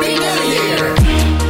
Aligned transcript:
Happy 0.00 0.14
New 0.14 0.50
Year, 0.50 0.96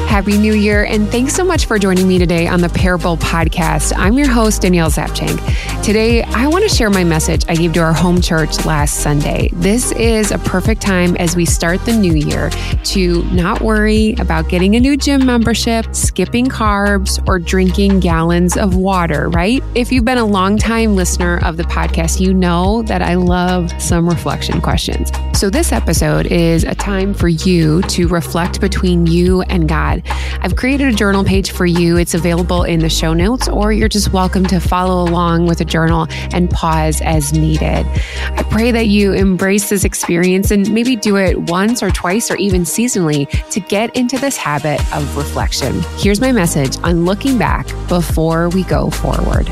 Happy 0.08 0.36
New 0.36 0.54
Year, 0.54 0.84
and 0.84 1.08
thanks 1.08 1.34
so 1.34 1.44
much 1.44 1.66
for 1.66 1.78
joining 1.78 2.08
me 2.08 2.18
today 2.18 2.48
on 2.48 2.60
the 2.60 2.68
Parable 2.68 3.16
Podcast. 3.16 3.92
I'm 3.96 4.18
your 4.18 4.28
host, 4.28 4.62
Danielle 4.62 4.90
Zapchenk. 4.90 5.38
Today, 5.84 6.24
I 6.24 6.48
want 6.48 6.68
to 6.68 6.68
share 6.68 6.90
my 6.90 7.04
message 7.04 7.44
I 7.48 7.54
gave 7.54 7.74
to 7.74 7.80
our 7.80 7.92
home 7.92 8.20
church 8.20 8.64
last 8.66 9.02
Sunday. 9.04 9.50
This 9.52 9.92
is 9.92 10.32
a 10.32 10.38
perfect 10.38 10.82
time 10.82 11.16
as 11.18 11.36
we 11.36 11.44
start 11.44 11.84
the 11.84 11.92
new 11.92 12.12
year 12.12 12.50
to 12.86 13.22
not 13.26 13.60
worry 13.60 14.16
about 14.18 14.48
getting 14.48 14.74
a 14.74 14.80
new 14.80 14.96
gym 14.96 15.24
membership, 15.24 15.94
skipping 15.94 16.46
carbs, 16.46 17.22
or 17.28 17.38
drinking 17.38 18.00
gallons 18.00 18.56
of 18.56 18.74
water, 18.74 19.28
right? 19.28 19.62
If 19.76 19.92
you've 19.92 20.04
been 20.04 20.18
a 20.18 20.26
long-time 20.26 20.96
listener 20.96 21.38
of 21.44 21.56
the 21.56 21.62
podcast, 21.64 22.18
you 22.18 22.34
know 22.34 22.82
that 22.82 23.00
I 23.00 23.14
love 23.14 23.70
some 23.80 24.08
reflection 24.08 24.60
questions. 24.60 25.12
So, 25.40 25.48
this 25.48 25.72
episode 25.72 26.26
is 26.26 26.64
a 26.64 26.74
time 26.74 27.14
for 27.14 27.26
you 27.26 27.80
to 27.84 28.08
reflect 28.08 28.60
between 28.60 29.06
you 29.06 29.40
and 29.40 29.66
God. 29.66 30.02
I've 30.42 30.54
created 30.54 30.88
a 30.88 30.92
journal 30.92 31.24
page 31.24 31.52
for 31.52 31.64
you. 31.64 31.96
It's 31.96 32.12
available 32.12 32.62
in 32.62 32.80
the 32.80 32.90
show 32.90 33.14
notes, 33.14 33.48
or 33.48 33.72
you're 33.72 33.88
just 33.88 34.12
welcome 34.12 34.44
to 34.48 34.60
follow 34.60 35.02
along 35.02 35.46
with 35.46 35.62
a 35.62 35.64
journal 35.64 36.08
and 36.34 36.50
pause 36.50 37.00
as 37.00 37.32
needed. 37.32 37.86
I 37.86 38.44
pray 38.50 38.70
that 38.70 38.88
you 38.88 39.14
embrace 39.14 39.70
this 39.70 39.82
experience 39.82 40.50
and 40.50 40.70
maybe 40.74 40.94
do 40.94 41.16
it 41.16 41.40
once 41.48 41.82
or 41.82 41.90
twice 41.90 42.30
or 42.30 42.36
even 42.36 42.64
seasonally 42.64 43.26
to 43.48 43.60
get 43.60 43.96
into 43.96 44.18
this 44.18 44.36
habit 44.36 44.78
of 44.94 45.16
reflection. 45.16 45.80
Here's 45.96 46.20
my 46.20 46.32
message 46.32 46.76
on 46.82 47.06
looking 47.06 47.38
back 47.38 47.66
before 47.88 48.50
we 48.50 48.62
go 48.64 48.90
forward. 48.90 49.48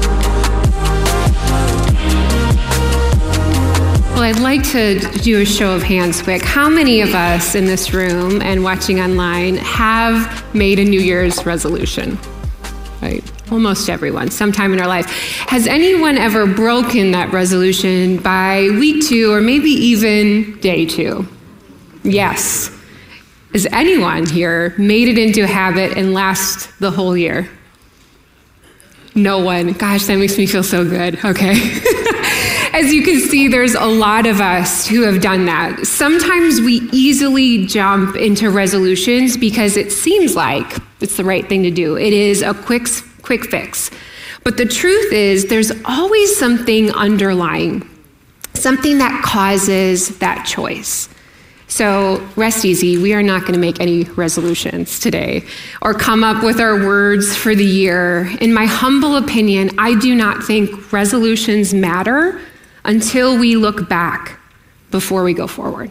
I'd 4.29 4.41
like 4.41 4.63
to 4.73 5.01
do 5.23 5.41
a 5.41 5.45
show 5.47 5.75
of 5.75 5.83
hands 5.83 6.21
quick. 6.21 6.43
How 6.43 6.69
many 6.69 7.01
of 7.01 7.15
us 7.15 7.55
in 7.55 7.65
this 7.65 7.95
room 7.95 8.43
and 8.43 8.63
watching 8.63 9.01
online 9.01 9.57
have 9.57 10.55
made 10.55 10.79
a 10.79 10.85
New 10.85 11.01
Year's 11.01 11.47
resolution? 11.47 12.19
Right? 13.01 13.25
Almost 13.51 13.89
everyone, 13.89 14.31
sometime 14.31 14.75
in 14.75 14.81
our 14.81 14.87
life. 14.87 15.07
Has 15.49 15.67
anyone 15.67 16.19
ever 16.19 16.47
broken 16.47 17.13
that 17.13 17.33
resolution 17.33 18.19
by 18.19 18.69
week 18.73 19.07
two 19.07 19.33
or 19.33 19.41
maybe 19.41 19.71
even 19.71 20.61
day 20.61 20.85
two? 20.85 21.27
Yes. 22.03 22.71
Has 23.55 23.67
anyone 23.73 24.27
here 24.27 24.75
made 24.77 25.09
it 25.09 25.17
into 25.17 25.45
a 25.45 25.47
habit 25.47 25.97
and 25.97 26.13
last 26.13 26.69
the 26.81 26.91
whole 26.91 27.17
year? 27.17 27.49
No 29.15 29.39
one. 29.39 29.73
Gosh, 29.73 30.05
that 30.05 30.19
makes 30.19 30.37
me 30.37 30.47
feel 30.47 30.63
so 30.63 30.85
good. 30.85 31.19
Okay. 31.25 31.81
As 32.79 32.93
you 32.93 33.03
can 33.03 33.19
see, 33.19 33.49
there's 33.49 33.75
a 33.75 33.87
lot 33.87 34.25
of 34.25 34.41
us 34.41 34.87
who 34.87 35.03
have 35.03 35.21
done 35.21 35.47
that. 35.47 35.85
Sometimes 35.85 36.61
we 36.61 36.89
easily 36.93 37.67
jump 37.67 38.15
into 38.15 38.51
resolutions 38.51 39.37
because 39.37 39.77
it 39.77 39.91
seems 39.91 40.37
like 40.37 40.77
it's 41.01 41.17
the 41.17 41.25
right 41.25 41.45
thing 41.49 41.65
to 41.65 41.73
do. 41.73 41.97
It 41.99 42.13
is 42.13 42.41
a 42.41 42.55
quick, 42.55 42.87
quick 43.23 43.47
fix. 43.47 43.91
But 44.45 44.59
the 44.59 44.65
truth 44.65 45.13
is, 45.13 45.47
there's 45.47 45.73
always 45.87 46.39
something 46.39 46.93
underlying, 46.93 47.85
something 48.55 48.99
that 48.99 49.25
causes 49.25 50.17
that 50.21 50.47
choice. 50.47 51.09
So 51.67 52.25
rest 52.37 52.65
easy. 52.65 52.97
We 52.97 53.13
are 53.13 53.25
not 53.25 53.41
going 53.41 53.55
to 53.55 53.59
make 53.59 53.81
any 53.81 54.05
resolutions 54.05 55.01
today 55.01 55.45
or 55.83 55.95
come 55.95 56.23
up 56.23 56.45
with 56.45 56.61
our 56.61 56.77
words 56.87 57.37
for 57.37 57.57
the 57.57 57.67
year. 57.67 58.31
In 58.41 58.55
my 58.55 58.67
humble 58.67 59.17
opinion, 59.17 59.71
I 59.79 59.99
do 59.99 60.15
not 60.15 60.45
think 60.45 60.93
resolutions 60.93 61.75
matter 61.75 62.41
until 62.89 63.39
we 63.39 63.55
look 63.55 63.89
back 63.89 64.41
before 64.91 65.23
we 65.23 65.35
go 65.35 65.47
forward. 65.47 65.91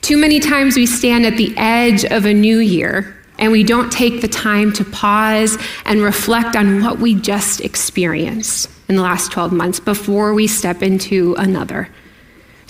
Too 0.00 0.16
many 0.16 0.40
times 0.40 0.74
we 0.74 0.86
stand 0.86 1.26
at 1.26 1.36
the 1.36 1.54
edge 1.56 2.04
of 2.04 2.24
a 2.24 2.34
new 2.34 2.58
year 2.58 3.16
and 3.38 3.52
we 3.52 3.62
don't 3.62 3.92
take 3.92 4.20
the 4.20 4.28
time 4.28 4.72
to 4.72 4.84
pause 4.84 5.58
and 5.84 6.02
reflect 6.02 6.56
on 6.56 6.82
what 6.82 6.98
we 6.98 7.14
just 7.14 7.60
experienced 7.60 8.70
in 8.88 8.96
the 8.96 9.02
last 9.02 9.30
12 9.30 9.52
months 9.52 9.78
before 9.78 10.34
we 10.34 10.46
step 10.46 10.82
into 10.82 11.34
another. 11.38 11.88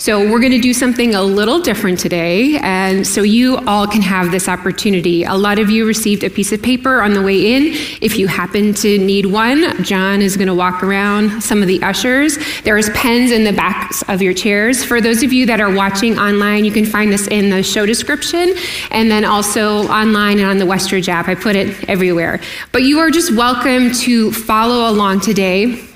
So, 0.01 0.19
we're 0.31 0.39
going 0.39 0.51
to 0.53 0.57
do 0.57 0.73
something 0.73 1.13
a 1.13 1.21
little 1.21 1.59
different 1.59 1.99
today, 1.99 2.57
and 2.63 3.05
so 3.05 3.21
you 3.21 3.57
all 3.67 3.85
can 3.85 4.01
have 4.01 4.31
this 4.31 4.49
opportunity. 4.49 5.25
A 5.25 5.35
lot 5.35 5.59
of 5.59 5.69
you 5.69 5.85
received 5.85 6.23
a 6.23 6.29
piece 6.31 6.51
of 6.51 6.59
paper 6.59 7.03
on 7.03 7.13
the 7.13 7.21
way 7.21 7.53
in. 7.53 7.65
If 8.01 8.17
you 8.17 8.25
happen 8.25 8.73
to 8.73 8.97
need 8.97 9.27
one, 9.27 9.83
John 9.83 10.23
is 10.23 10.37
going 10.37 10.47
to 10.47 10.55
walk 10.55 10.81
around 10.81 11.43
some 11.43 11.61
of 11.61 11.67
the 11.67 11.83
ushers. 11.83 12.39
There's 12.63 12.89
pens 12.89 13.29
in 13.29 13.43
the 13.43 13.53
backs 13.53 14.01
of 14.07 14.23
your 14.23 14.33
chairs. 14.33 14.83
For 14.83 15.01
those 15.01 15.21
of 15.21 15.31
you 15.31 15.45
that 15.45 15.61
are 15.61 15.71
watching 15.71 16.17
online, 16.17 16.65
you 16.65 16.71
can 16.71 16.87
find 16.87 17.13
this 17.13 17.27
in 17.27 17.51
the 17.51 17.61
show 17.61 17.85
description 17.85 18.55
and 18.89 19.11
then 19.11 19.23
also 19.23 19.87
online 19.89 20.39
and 20.39 20.47
on 20.47 20.57
the 20.57 20.65
Westridge 20.65 21.09
app. 21.09 21.27
I 21.27 21.35
put 21.35 21.55
it 21.55 21.87
everywhere. 21.87 22.41
But 22.71 22.81
you 22.81 22.97
are 22.97 23.11
just 23.11 23.35
welcome 23.35 23.91
to 23.91 24.31
follow 24.31 24.89
along 24.89 25.19
today. 25.19 25.90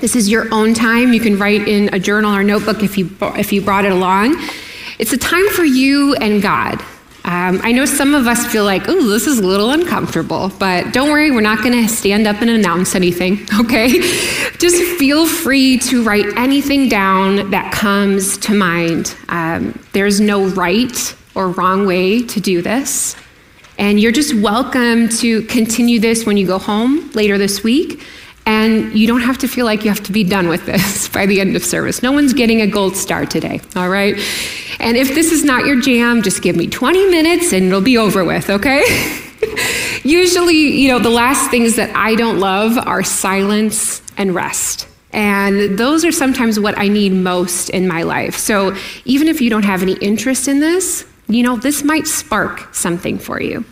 This 0.00 0.16
is 0.16 0.30
your 0.30 0.52
own 0.52 0.72
time. 0.72 1.12
You 1.12 1.20
can 1.20 1.38
write 1.38 1.68
in 1.68 1.92
a 1.92 1.98
journal 1.98 2.34
or 2.34 2.42
notebook 2.42 2.82
if 2.82 2.96
you, 2.96 3.10
if 3.36 3.52
you 3.52 3.60
brought 3.60 3.84
it 3.84 3.92
along. 3.92 4.34
It's 4.98 5.12
a 5.12 5.18
time 5.18 5.46
for 5.50 5.62
you 5.62 6.14
and 6.14 6.40
God. 6.40 6.80
Um, 7.22 7.60
I 7.62 7.72
know 7.72 7.84
some 7.84 8.14
of 8.14 8.26
us 8.26 8.46
feel 8.46 8.64
like, 8.64 8.88
oh, 8.88 9.08
this 9.08 9.26
is 9.26 9.40
a 9.40 9.46
little 9.46 9.72
uncomfortable, 9.72 10.50
but 10.58 10.94
don't 10.94 11.10
worry, 11.10 11.30
we're 11.30 11.42
not 11.42 11.62
going 11.62 11.74
to 11.74 11.86
stand 11.86 12.26
up 12.26 12.40
and 12.40 12.48
announce 12.48 12.94
anything, 12.94 13.46
okay? 13.60 14.00
Just 14.58 14.82
feel 14.98 15.26
free 15.26 15.78
to 15.80 16.02
write 16.02 16.34
anything 16.38 16.88
down 16.88 17.50
that 17.50 17.70
comes 17.70 18.38
to 18.38 18.54
mind. 18.54 19.14
Um, 19.28 19.78
there's 19.92 20.18
no 20.18 20.46
right 20.48 21.14
or 21.34 21.50
wrong 21.50 21.84
way 21.86 22.22
to 22.22 22.40
do 22.40 22.62
this. 22.62 23.16
And 23.78 24.00
you're 24.00 24.12
just 24.12 24.34
welcome 24.34 25.10
to 25.20 25.42
continue 25.42 26.00
this 26.00 26.24
when 26.24 26.38
you 26.38 26.46
go 26.46 26.58
home 26.58 27.10
later 27.12 27.36
this 27.36 27.62
week. 27.62 28.02
And 28.50 28.98
you 28.98 29.06
don't 29.06 29.20
have 29.20 29.38
to 29.38 29.46
feel 29.46 29.64
like 29.64 29.84
you 29.84 29.90
have 29.90 30.02
to 30.02 30.10
be 30.10 30.24
done 30.24 30.48
with 30.48 30.66
this 30.66 31.08
by 31.16 31.24
the 31.24 31.40
end 31.40 31.54
of 31.54 31.64
service. 31.64 32.02
No 32.02 32.10
one's 32.10 32.32
getting 32.32 32.60
a 32.60 32.66
gold 32.66 32.96
star 32.96 33.24
today, 33.24 33.60
all 33.76 33.88
right? 33.88 34.16
And 34.80 34.96
if 34.96 35.14
this 35.14 35.30
is 35.30 35.44
not 35.44 35.66
your 35.66 35.80
jam, 35.80 36.20
just 36.20 36.42
give 36.42 36.56
me 36.56 36.66
20 36.66 37.10
minutes 37.10 37.52
and 37.52 37.66
it'll 37.66 37.80
be 37.80 37.96
over 37.96 38.24
with, 38.24 38.50
okay? 38.50 38.82
Usually, 40.02 40.56
you 40.56 40.88
know, 40.88 40.98
the 40.98 41.10
last 41.10 41.48
things 41.48 41.76
that 41.76 41.94
I 41.94 42.16
don't 42.16 42.40
love 42.40 42.76
are 42.76 43.04
silence 43.04 44.02
and 44.16 44.34
rest. 44.34 44.88
And 45.12 45.78
those 45.78 46.04
are 46.04 46.10
sometimes 46.10 46.58
what 46.58 46.76
I 46.76 46.88
need 46.88 47.12
most 47.12 47.70
in 47.70 47.86
my 47.86 48.02
life. 48.02 48.36
So 48.36 48.76
even 49.04 49.28
if 49.28 49.40
you 49.40 49.48
don't 49.48 49.64
have 49.64 49.80
any 49.80 49.94
interest 49.98 50.48
in 50.48 50.58
this, 50.58 51.06
you 51.28 51.44
know, 51.44 51.56
this 51.56 51.84
might 51.84 52.08
spark 52.08 52.74
something 52.74 53.16
for 53.16 53.40
you. 53.40 53.64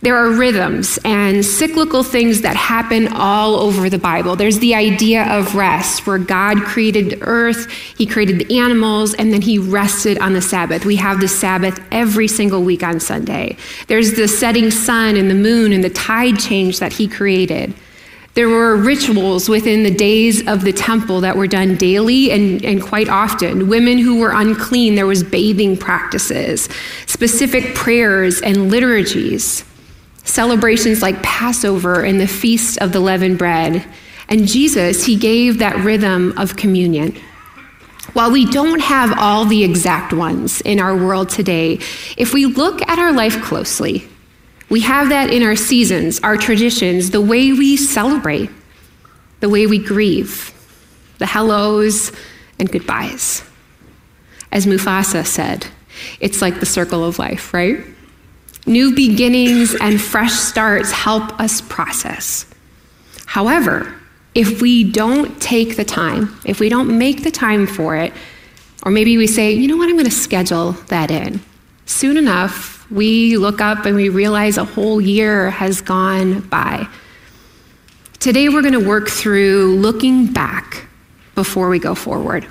There 0.00 0.16
are 0.16 0.30
rhythms 0.30 0.96
and 1.04 1.44
cyclical 1.44 2.04
things 2.04 2.42
that 2.42 2.54
happen 2.54 3.08
all 3.08 3.56
over 3.56 3.90
the 3.90 3.98
Bible. 3.98 4.36
There's 4.36 4.60
the 4.60 4.76
idea 4.76 5.24
of 5.24 5.56
rest, 5.56 6.06
where 6.06 6.18
God 6.18 6.62
created 6.62 7.18
earth, 7.22 7.68
He 7.70 8.06
created 8.06 8.38
the 8.38 8.60
animals, 8.60 9.14
and 9.14 9.32
then 9.32 9.42
He 9.42 9.58
rested 9.58 10.16
on 10.18 10.34
the 10.34 10.40
Sabbath. 10.40 10.84
We 10.84 10.94
have 10.96 11.18
the 11.18 11.26
Sabbath 11.26 11.80
every 11.90 12.28
single 12.28 12.62
week 12.62 12.84
on 12.84 13.00
Sunday. 13.00 13.56
There's 13.88 14.12
the 14.12 14.28
setting 14.28 14.70
sun 14.70 15.16
and 15.16 15.28
the 15.28 15.34
moon 15.34 15.72
and 15.72 15.82
the 15.82 15.90
tide 15.90 16.38
change 16.38 16.78
that 16.78 16.92
He 16.92 17.08
created. 17.08 17.74
There 18.34 18.48
were 18.48 18.76
rituals 18.76 19.48
within 19.48 19.82
the 19.82 19.90
days 19.90 20.46
of 20.46 20.62
the 20.62 20.72
temple 20.72 21.22
that 21.22 21.36
were 21.36 21.48
done 21.48 21.74
daily 21.74 22.30
and, 22.30 22.64
and 22.64 22.80
quite 22.80 23.08
often. 23.08 23.66
Women 23.68 23.98
who 23.98 24.20
were 24.20 24.30
unclean, 24.30 24.94
there 24.94 25.08
was 25.08 25.24
bathing 25.24 25.76
practices, 25.76 26.68
specific 27.06 27.74
prayers 27.74 28.40
and 28.40 28.70
liturgies 28.70 29.64
celebrations 30.28 31.02
like 31.02 31.22
Passover 31.22 32.04
and 32.04 32.20
the 32.20 32.28
Feast 32.28 32.78
of 32.78 32.92
the 32.92 33.00
Leavened 33.00 33.38
Bread. 33.38 33.84
And 34.28 34.46
Jesus, 34.46 35.04
he 35.04 35.16
gave 35.16 35.58
that 35.58 35.76
rhythm 35.76 36.36
of 36.36 36.56
communion. 36.56 37.16
While 38.12 38.30
we 38.30 38.44
don't 38.44 38.80
have 38.80 39.18
all 39.18 39.46
the 39.46 39.64
exact 39.64 40.12
ones 40.12 40.60
in 40.62 40.80
our 40.80 40.94
world 40.94 41.30
today, 41.30 41.80
if 42.16 42.32
we 42.32 42.46
look 42.46 42.86
at 42.88 42.98
our 42.98 43.12
life 43.12 43.42
closely, 43.42 44.06
we 44.68 44.80
have 44.80 45.08
that 45.08 45.32
in 45.32 45.42
our 45.42 45.56
seasons, 45.56 46.20
our 46.20 46.36
traditions, 46.36 47.10
the 47.10 47.20
way 47.20 47.52
we 47.52 47.76
celebrate, 47.76 48.50
the 49.40 49.48
way 49.48 49.66
we 49.66 49.78
grieve, 49.78 50.52
the 51.18 51.26
hellos 51.26 52.12
and 52.58 52.70
goodbyes. 52.70 53.42
As 54.52 54.66
Mufasa 54.66 55.26
said, 55.26 55.66
it's 56.20 56.42
like 56.42 56.60
the 56.60 56.66
circle 56.66 57.04
of 57.04 57.18
life, 57.18 57.54
right? 57.54 57.80
New 58.68 58.94
beginnings 58.94 59.74
and 59.80 59.98
fresh 59.98 60.34
starts 60.34 60.92
help 60.92 61.40
us 61.40 61.62
process. 61.62 62.44
However, 63.24 63.94
if 64.34 64.60
we 64.60 64.84
don't 64.84 65.40
take 65.40 65.76
the 65.76 65.86
time, 65.86 66.38
if 66.44 66.60
we 66.60 66.68
don't 66.68 66.98
make 66.98 67.22
the 67.22 67.30
time 67.30 67.66
for 67.66 67.96
it, 67.96 68.12
or 68.82 68.92
maybe 68.92 69.16
we 69.16 69.26
say, 69.26 69.52
you 69.52 69.68
know 69.68 69.78
what, 69.78 69.88
I'm 69.88 69.94
going 69.94 70.04
to 70.04 70.10
schedule 70.10 70.72
that 70.88 71.10
in, 71.10 71.40
soon 71.86 72.18
enough, 72.18 72.86
we 72.90 73.38
look 73.38 73.62
up 73.62 73.86
and 73.86 73.96
we 73.96 74.10
realize 74.10 74.58
a 74.58 74.64
whole 74.64 75.00
year 75.00 75.48
has 75.50 75.80
gone 75.80 76.40
by. 76.40 76.86
Today, 78.20 78.50
we're 78.50 78.60
going 78.62 78.78
to 78.78 78.86
work 78.86 79.08
through 79.08 79.76
looking 79.76 80.26
back 80.26 80.86
before 81.34 81.70
we 81.70 81.78
go 81.78 81.94
forward. 81.94 82.46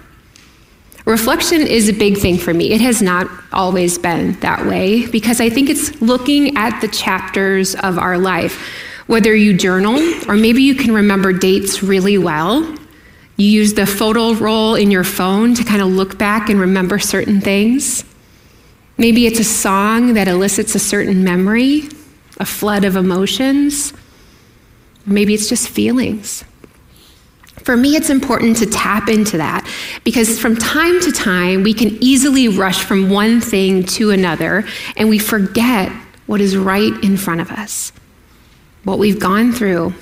Reflection 1.07 1.61
is 1.61 1.87
a 1.87 1.93
big 1.93 2.17
thing 2.17 2.37
for 2.37 2.53
me. 2.53 2.71
It 2.71 2.81
has 2.81 3.01
not 3.01 3.29
always 3.53 3.97
been 3.97 4.33
that 4.41 4.65
way 4.65 5.07
because 5.07 5.39
I 5.39 5.49
think 5.49 5.69
it's 5.69 6.01
looking 6.01 6.57
at 6.57 6.81
the 6.81 6.89
chapters 6.89 7.75
of 7.75 7.97
our 7.97 8.17
life. 8.17 8.61
Whether 9.07 9.33
you 9.33 9.55
journal 9.55 9.97
or 10.27 10.35
maybe 10.35 10.63
you 10.63 10.75
can 10.75 10.93
remember 10.93 11.31
dates 11.31 11.81
really 11.81 12.17
well. 12.17 12.61
You 13.37 13.47
use 13.47 13.73
the 13.73 13.85
photo 13.85 14.33
roll 14.33 14.75
in 14.75 14.91
your 14.91 15.05
phone 15.05 15.53
to 15.53 15.63
kind 15.63 15.81
of 15.81 15.87
look 15.87 16.17
back 16.17 16.49
and 16.49 16.59
remember 16.59 16.99
certain 16.99 17.39
things. 17.39 18.03
Maybe 18.97 19.27
it's 19.27 19.39
a 19.39 19.45
song 19.45 20.15
that 20.15 20.27
elicits 20.27 20.75
a 20.75 20.79
certain 20.79 21.23
memory, 21.23 21.83
a 22.37 22.45
flood 22.45 22.83
of 22.83 22.97
emotions. 22.97 23.93
Maybe 25.05 25.33
it's 25.33 25.47
just 25.47 25.69
feelings. 25.69 26.43
For 27.67 27.75
me, 27.75 27.97
it's 27.97 28.09
important 28.09 28.55
to 28.59 28.65
tap 28.65 29.09
into 29.09 29.39
that 29.39 29.69
because 30.05 30.39
from 30.39 30.55
time 30.55 31.01
to 31.01 31.11
time, 31.11 31.63
we 31.63 31.73
can 31.73 32.01
easily 32.01 32.47
rush 32.47 32.85
from 32.85 33.09
one 33.09 33.41
thing 33.41 33.83
to 33.97 34.11
another 34.11 34.63
and 34.95 35.09
we 35.09 35.19
forget 35.19 35.91
what 36.27 36.39
is 36.39 36.55
right 36.55 36.93
in 37.03 37.17
front 37.17 37.41
of 37.41 37.51
us, 37.51 37.91
what 38.85 38.99
we've 38.99 39.19
gone 39.19 39.51
through, 39.51 39.93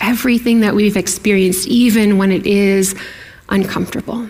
everything 0.00 0.60
that 0.60 0.72
we've 0.72 0.96
experienced, 0.96 1.66
even 1.66 2.18
when 2.18 2.30
it 2.30 2.46
is 2.46 2.94
uncomfortable. 3.48 4.28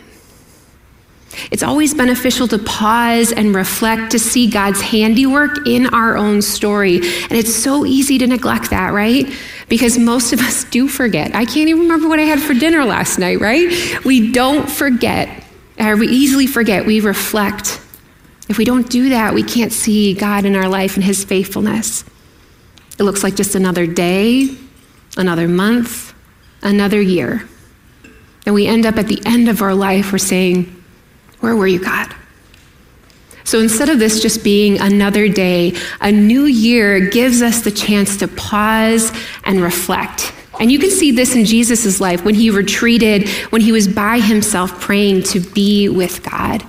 It's 1.50 1.62
always 1.62 1.94
beneficial 1.94 2.49
to 2.49 2.59
pause 2.59 3.32
and 3.32 3.55
reflect 3.55 4.11
to 4.12 4.19
see 4.19 4.50
God's 4.50 4.81
handiwork 4.81 5.67
in 5.67 5.87
our 5.94 6.17
own 6.17 6.43
story. 6.43 6.97
And 6.97 7.32
it's 7.32 7.55
so 7.55 7.85
easy 7.87 8.19
to 8.19 8.27
neglect 8.27 8.71
that, 8.71 8.93
right? 8.93 9.32
Because 9.69 9.97
most 9.97 10.32
of 10.32 10.41
us 10.41 10.65
do 10.65 10.88
forget. 10.88 11.35
I 11.35 11.44
can't 11.44 11.69
even 11.69 11.82
remember 11.82 12.09
what 12.09 12.19
I 12.19 12.25
had 12.25 12.41
for 12.41 12.53
dinner 12.53 12.85
last 12.85 13.19
night, 13.19 13.41
right? 13.41 14.05
We 14.05 14.32
don't 14.32 14.69
forget, 14.69 15.44
or 15.79 15.97
we 15.97 16.09
easily 16.09 16.49
forget. 16.49 16.85
We 16.85 17.00
reflect. 17.00 17.81
If 18.49 18.59
we 18.59 18.65
don't 18.65 18.91
do 18.91 19.11
that, 19.11 19.33
we 19.33 19.44
can't 19.44 19.73
see 19.73 20.15
God 20.15 20.44
in 20.44 20.56
our 20.56 20.69
life 20.69 20.97
and 20.97 21.05
His 21.05 21.23
faithfulness. 21.23 22.05
It 22.99 23.05
looks 23.05 23.23
like 23.23 23.37
just 23.37 23.55
another 23.55 23.87
day, 23.87 24.56
another 25.17 25.47
month, 25.47 26.12
another 26.61 27.00
year. 27.00 27.49
And 28.44 28.55
we 28.55 28.67
end 28.67 28.85
up 28.85 28.97
at 28.97 29.06
the 29.06 29.23
end 29.25 29.49
of 29.49 29.62
our 29.62 29.75
life, 29.75 30.11
we're 30.11 30.19
saying, 30.19 30.80
where 31.41 31.57
were 31.57 31.67
you, 31.67 31.81
God? 31.83 32.15
So 33.45 33.59
instead 33.59 33.89
of 33.89 33.99
this 33.99 34.23
just 34.23 34.45
being 34.45 34.79
another 34.81 35.29
day, 35.29 35.75
a 36.01 36.13
new 36.13 36.45
year 36.45 37.11
gives 37.11 37.43
us 37.43 37.63
the 37.63 37.73
chance 37.73 38.17
to 38.19 38.29
pause 38.29 39.13
and 39.45 39.61
reflect. 39.61 40.33
And 40.61 40.71
you 40.71 40.79
can 40.79 40.91
see 40.91 41.11
this 41.11 41.35
in 41.35 41.45
Jesus' 41.45 42.01
life 42.01 42.25
when 42.25 42.35
he 42.35 42.51
retreated, 42.51 43.29
when 43.51 43.63
he 43.63 43.73
was 43.73 43.89
by 43.89 44.21
himself 44.21 44.79
praying 44.81 45.25
to 45.25 45.41
be 45.41 45.89
with 45.89 46.23
God. 46.23 46.63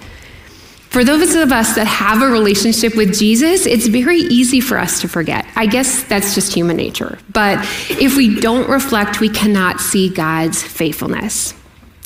For 0.90 1.04
those 1.04 1.36
of 1.36 1.52
us 1.52 1.76
that 1.76 1.88
have 1.88 2.22
a 2.22 2.28
relationship 2.28 2.96
with 2.96 3.18
Jesus, 3.18 3.66
it's 3.66 3.88
very 3.88 4.18
easy 4.18 4.60
for 4.60 4.78
us 4.78 5.02
to 5.02 5.08
forget. 5.08 5.46
I 5.56 5.66
guess 5.66 6.04
that's 6.04 6.34
just 6.36 6.54
human 6.54 6.78
nature. 6.78 7.20
But 7.32 7.60
if 7.90 8.18
we 8.18 8.40
don't 8.40 8.70
reflect, 8.70 9.22
we 9.22 9.30
cannot 9.30 9.80
see 9.80 10.10
God's 10.10 10.64
faithfulness. 10.64 11.54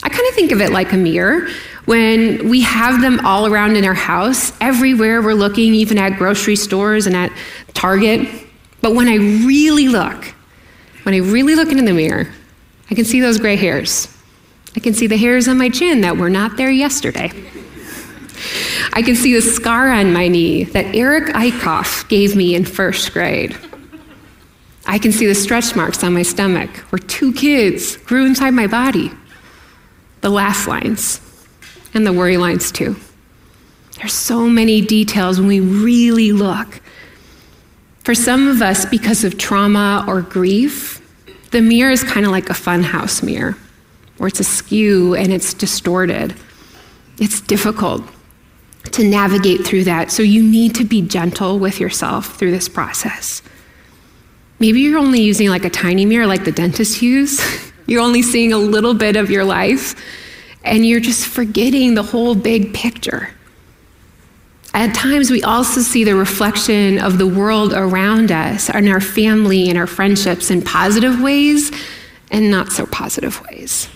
I 0.03 0.09
kind 0.09 0.27
of 0.29 0.35
think 0.35 0.51
of 0.51 0.61
it 0.61 0.71
like 0.71 0.93
a 0.93 0.97
mirror 0.97 1.47
when 1.85 2.49
we 2.49 2.61
have 2.61 3.01
them 3.01 3.23
all 3.25 3.45
around 3.45 3.75
in 3.75 3.85
our 3.85 3.93
house, 3.93 4.51
everywhere 4.59 5.21
we're 5.21 5.33
looking, 5.33 5.73
even 5.73 5.97
at 5.97 6.17
grocery 6.17 6.55
stores 6.55 7.05
and 7.05 7.15
at 7.15 7.31
Target. 7.73 8.27
But 8.81 8.95
when 8.95 9.07
I 9.07 9.15
really 9.15 9.87
look, 9.87 10.25
when 11.03 11.13
I 11.13 11.19
really 11.19 11.55
look 11.55 11.69
into 11.69 11.83
the 11.83 11.93
mirror, 11.93 12.27
I 12.89 12.95
can 12.95 13.05
see 13.05 13.21
those 13.21 13.39
gray 13.39 13.55
hairs. 13.55 14.07
I 14.75 14.79
can 14.79 14.93
see 14.93 15.07
the 15.07 15.17
hairs 15.17 15.47
on 15.47 15.57
my 15.57 15.69
chin 15.69 16.01
that 16.01 16.17
were 16.17 16.29
not 16.29 16.57
there 16.57 16.71
yesterday. 16.71 17.31
I 18.93 19.01
can 19.01 19.15
see 19.15 19.33
the 19.33 19.41
scar 19.41 19.91
on 19.91 20.13
my 20.13 20.27
knee 20.27 20.65
that 20.65 20.95
Eric 20.95 21.33
Eichhoff 21.33 22.07
gave 22.09 22.35
me 22.35 22.55
in 22.55 22.65
first 22.65 23.13
grade. 23.13 23.57
I 24.85 24.99
can 24.99 25.11
see 25.11 25.25
the 25.25 25.35
stretch 25.35 25.75
marks 25.75 26.03
on 26.03 26.13
my 26.13 26.21
stomach 26.21 26.69
where 26.91 26.99
two 26.99 27.33
kids 27.33 27.97
grew 27.97 28.25
inside 28.25 28.51
my 28.51 28.67
body. 28.67 29.11
The 30.21 30.29
laugh 30.29 30.67
lines 30.67 31.19
and 31.95 32.05
the 32.05 32.13
worry 32.13 32.37
lines 32.37 32.71
too. 32.71 32.95
There's 33.97 34.13
so 34.13 34.47
many 34.47 34.81
details 34.81 35.39
when 35.39 35.47
we 35.47 35.61
really 35.61 36.33
look. 36.33 36.81
For 38.03 38.13
some 38.13 38.47
of 38.47 38.61
us, 38.61 38.85
because 38.85 39.23
of 39.23 39.37
trauma 39.37 40.03
or 40.07 40.21
grief, 40.21 41.01
the 41.51 41.61
mirror 41.61 41.91
is 41.91 42.03
kind 42.03 42.25
of 42.25 42.31
like 42.31 42.49
a 42.49 42.53
funhouse 42.53 43.23
mirror, 43.23 43.57
where 44.17 44.27
it's 44.27 44.41
askew 44.41 45.15
and 45.15 45.31
it's 45.31 45.53
distorted. 45.53 46.35
It's 47.17 47.39
difficult 47.39 48.03
to 48.91 49.03
navigate 49.03 49.65
through 49.65 49.85
that, 49.85 50.11
so 50.11 50.21
you 50.21 50.43
need 50.43 50.75
to 50.75 50.83
be 50.83 51.01
gentle 51.01 51.57
with 51.57 51.79
yourself 51.79 52.35
through 52.35 52.51
this 52.51 52.69
process. 52.69 53.41
Maybe 54.59 54.81
you're 54.81 54.99
only 54.99 55.21
using 55.21 55.49
like 55.49 55.65
a 55.65 55.69
tiny 55.69 56.05
mirror 56.05 56.27
like 56.27 56.43
the 56.43 56.51
dentist 56.51 57.01
use. 57.01 57.41
you're 57.87 58.01
only 58.01 58.21
seeing 58.21 58.53
a 58.53 58.57
little 58.57 58.93
bit 58.93 59.15
of 59.15 59.31
your 59.31 59.45
life 59.45 59.95
and 60.65 60.85
you're 60.85 60.99
just 60.99 61.27
forgetting 61.27 61.93
the 61.93 62.03
whole 62.03 62.35
big 62.35 62.73
picture. 62.73 63.29
At 64.73 64.93
times, 64.93 65.31
we 65.31 65.41
also 65.41 65.79
see 65.79 66.03
the 66.03 66.15
reflection 66.15 66.99
of 66.99 67.17
the 67.17 67.27
world 67.27 67.71
around 67.71 68.31
us 68.31 68.69
and 68.69 68.89
our 68.89 68.99
family 68.99 69.69
and 69.69 69.77
our 69.77 69.87
friendships 69.87 70.51
in 70.51 70.61
positive 70.61 71.21
ways 71.21 71.71
and 72.29 72.51
not 72.51 72.73
so 72.73 72.85
positive 72.85 73.41
ways. 73.43 73.87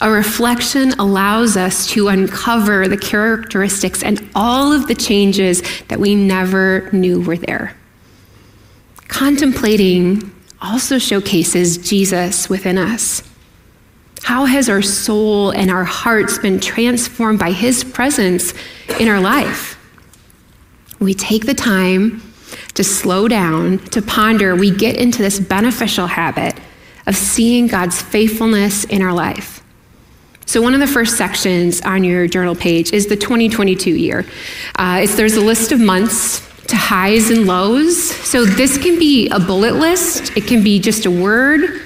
A 0.00 0.10
reflection 0.10 0.92
allows 0.92 1.56
us 1.56 1.86
to 1.88 2.08
uncover 2.08 2.88
the 2.88 2.96
characteristics 2.96 4.02
and 4.02 4.26
all 4.34 4.72
of 4.72 4.86
the 4.86 4.94
changes 4.94 5.62
that 5.88 5.98
we 5.98 6.14
never 6.14 6.88
knew 6.92 7.20
were 7.20 7.36
there. 7.36 7.76
Contemplating 9.08 10.32
also 10.60 10.98
showcases 10.98 11.78
Jesus 11.78 12.48
within 12.48 12.78
us. 12.78 13.22
How 14.26 14.44
has 14.44 14.68
our 14.68 14.82
soul 14.82 15.50
and 15.50 15.70
our 15.70 15.84
hearts 15.84 16.36
been 16.36 16.58
transformed 16.58 17.38
by 17.38 17.52
His 17.52 17.84
presence 17.84 18.54
in 18.98 19.06
our 19.06 19.20
life? 19.20 19.78
We 20.98 21.14
take 21.14 21.46
the 21.46 21.54
time 21.54 22.20
to 22.74 22.82
slow 22.82 23.28
down, 23.28 23.78
to 23.90 24.02
ponder, 24.02 24.56
we 24.56 24.72
get 24.72 24.96
into 24.96 25.22
this 25.22 25.38
beneficial 25.38 26.08
habit 26.08 26.58
of 27.06 27.14
seeing 27.14 27.68
God's 27.68 28.02
faithfulness 28.02 28.82
in 28.82 29.00
our 29.00 29.12
life. 29.12 29.62
So, 30.44 30.60
one 30.60 30.74
of 30.74 30.80
the 30.80 30.88
first 30.88 31.16
sections 31.16 31.80
on 31.82 32.02
your 32.02 32.26
journal 32.26 32.56
page 32.56 32.92
is 32.92 33.06
the 33.06 33.16
2022 33.16 33.92
year. 33.92 34.26
Uh, 34.74 35.06
there's 35.06 35.36
a 35.36 35.40
list 35.40 35.70
of 35.70 35.78
months 35.78 36.40
to 36.66 36.74
highs 36.74 37.30
and 37.30 37.46
lows. 37.46 38.10
So, 38.10 38.44
this 38.44 38.76
can 38.76 38.98
be 38.98 39.28
a 39.28 39.38
bullet 39.38 39.76
list, 39.76 40.36
it 40.36 40.48
can 40.48 40.64
be 40.64 40.80
just 40.80 41.06
a 41.06 41.12
word, 41.12 41.85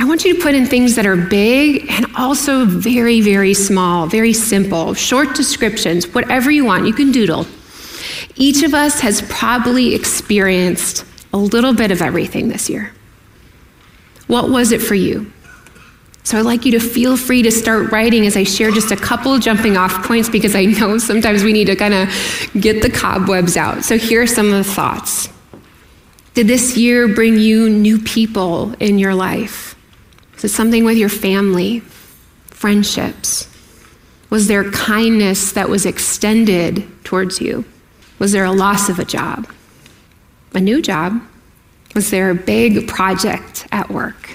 I 0.00 0.04
want 0.04 0.24
you 0.24 0.34
to 0.34 0.42
put 0.42 0.54
in 0.54 0.64
things 0.64 0.96
that 0.96 1.04
are 1.04 1.14
big 1.14 1.84
and 1.90 2.06
also 2.16 2.64
very, 2.64 3.20
very 3.20 3.52
small, 3.52 4.06
very 4.06 4.32
simple, 4.32 4.94
short 4.94 5.34
descriptions, 5.36 6.06
whatever 6.14 6.50
you 6.50 6.64
want. 6.64 6.86
You 6.86 6.94
can 6.94 7.12
doodle. 7.12 7.46
Each 8.34 8.62
of 8.62 8.72
us 8.72 9.00
has 9.00 9.20
probably 9.28 9.94
experienced 9.94 11.04
a 11.34 11.36
little 11.36 11.74
bit 11.74 11.90
of 11.90 12.00
everything 12.00 12.48
this 12.48 12.70
year. 12.70 12.94
What 14.26 14.48
was 14.48 14.72
it 14.72 14.80
for 14.80 14.94
you? 14.94 15.30
So 16.22 16.38
I'd 16.38 16.46
like 16.46 16.64
you 16.64 16.72
to 16.72 16.80
feel 16.80 17.18
free 17.18 17.42
to 17.42 17.50
start 17.50 17.92
writing 17.92 18.26
as 18.26 18.38
I 18.38 18.44
share 18.44 18.70
just 18.70 18.92
a 18.92 18.96
couple 18.96 19.38
jumping 19.38 19.76
off 19.76 20.06
points 20.06 20.30
because 20.30 20.56
I 20.56 20.64
know 20.64 20.96
sometimes 20.96 21.44
we 21.44 21.52
need 21.52 21.66
to 21.66 21.76
kind 21.76 21.92
of 21.92 22.08
get 22.58 22.80
the 22.80 22.90
cobwebs 22.90 23.54
out. 23.54 23.84
So 23.84 23.98
here 23.98 24.22
are 24.22 24.26
some 24.26 24.46
of 24.46 24.52
the 24.52 24.64
thoughts. 24.64 25.28
Did 26.32 26.48
this 26.48 26.78
year 26.78 27.06
bring 27.06 27.36
you 27.36 27.68
new 27.68 27.98
people 27.98 28.72
in 28.80 28.98
your 28.98 29.14
life? 29.14 29.76
Was 30.40 30.50
it 30.50 30.54
something 30.54 30.84
with 30.84 30.96
your 30.96 31.10
family, 31.10 31.80
friendships? 32.46 33.46
Was 34.30 34.46
there 34.46 34.70
kindness 34.70 35.52
that 35.52 35.68
was 35.68 35.84
extended 35.84 36.88
towards 37.04 37.42
you? 37.42 37.66
Was 38.18 38.32
there 38.32 38.46
a 38.46 38.52
loss 38.52 38.88
of 38.88 38.98
a 38.98 39.04
job? 39.04 39.46
A 40.54 40.60
new 40.60 40.80
job? 40.80 41.20
Was 41.94 42.08
there 42.08 42.30
a 42.30 42.34
big 42.34 42.88
project 42.88 43.66
at 43.70 43.90
work? 43.90 44.30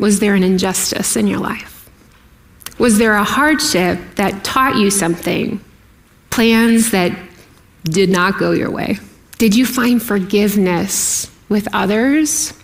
Was 0.00 0.18
there 0.18 0.34
an 0.34 0.42
injustice 0.42 1.14
in 1.14 1.28
your 1.28 1.38
life? 1.38 1.88
Was 2.76 2.98
there 2.98 3.14
a 3.14 3.22
hardship 3.22 4.00
that 4.16 4.42
taught 4.42 4.74
you 4.74 4.90
something? 4.90 5.60
Plans 6.30 6.90
that 6.90 7.16
did 7.84 8.10
not 8.10 8.40
go 8.40 8.50
your 8.50 8.72
way? 8.72 8.98
Did 9.38 9.54
you 9.54 9.66
find 9.66 10.02
forgiveness 10.02 11.30
with 11.48 11.68
others? 11.72 12.54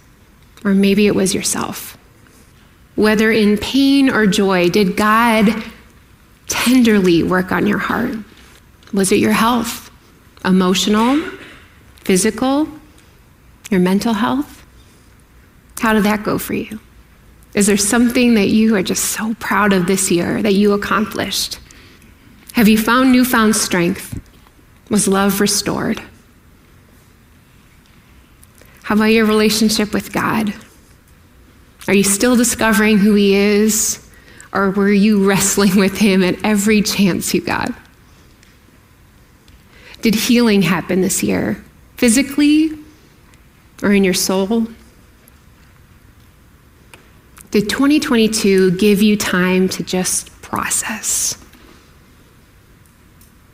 Or 0.65 0.75
maybe 0.75 1.07
it 1.07 1.15
was 1.15 1.35
yourself? 1.35 1.97
Whether 2.95 3.31
in 3.31 3.59
pain 3.59 4.11
or 4.11 4.27
joy, 4.27 4.69
did 4.69 4.97
God 4.97 5.63
tenderly 6.47 7.23
work 7.23 7.53
on 7.53 7.67
your 7.67 7.79
heart? 7.79 8.15
Was 8.93 9.13
it 9.13 9.19
your 9.19 9.33
health, 9.33 9.91
emotional, 10.45 11.23
physical, 11.97 12.69
your 13.71 13.81
mental 13.81 14.13
health? 14.13 14.65
How 15.81 15.95
did 15.95 16.05
that 16.05 16.23
go 16.23 16.39
for 16.39 16.55
you? 16.55 16.79
Is 17.55 17.67
there 17.67 17.77
something 17.77 18.35
that 18.35 18.49
you 18.49 18.77
are 18.77 18.83
just 18.83 19.05
so 19.05 19.35
proud 19.35 19.73
of 19.73 19.87
this 19.87 20.11
year 20.11 20.43
that 20.43 20.55
you 20.55 20.73
accomplished? 20.73 21.59
Have 22.53 22.69
you 22.69 22.79
found 22.79 23.13
newfound 23.13 23.57
strength? 23.57 24.19
Was 24.91 25.09
love 25.09 25.41
restored? 25.41 26.03
How 28.83 28.95
about 28.95 29.07
your 29.07 29.25
relationship 29.25 29.95
with 29.95 30.13
God? 30.13 30.53
Are 31.89 31.95
you 31.95 32.05
still 32.05 32.37
discovering 32.37 32.99
who 32.99 33.15
He 33.15 33.35
is? 33.35 33.99
Or 34.53 34.71
were 34.71 34.93
you 34.93 35.27
wrestling 35.27 35.77
with 35.77 35.99
Him 35.99 36.23
at 36.23 36.37
every 36.45 36.83
chance 36.83 37.33
you 37.35 37.41
got? 37.41 37.73
Did 40.03 40.15
healing 40.15 40.63
happen 40.63 41.01
this 41.01 41.23
year, 41.23 41.65
physically 41.97 42.77
or 43.83 43.93
in 43.93 44.05
your 44.05 44.15
soul? 44.15 44.67
Did 47.53 47.69
2022 47.69 48.73
give 48.79 49.03
you 49.03 49.17
time 49.17 49.69
to 49.71 49.83
just 49.83 50.43
process? 50.43 51.37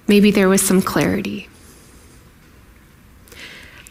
Maybe 0.06 0.30
there 0.30 0.49
was 0.49 0.62
some 0.62 0.80
clarity. 0.80 1.49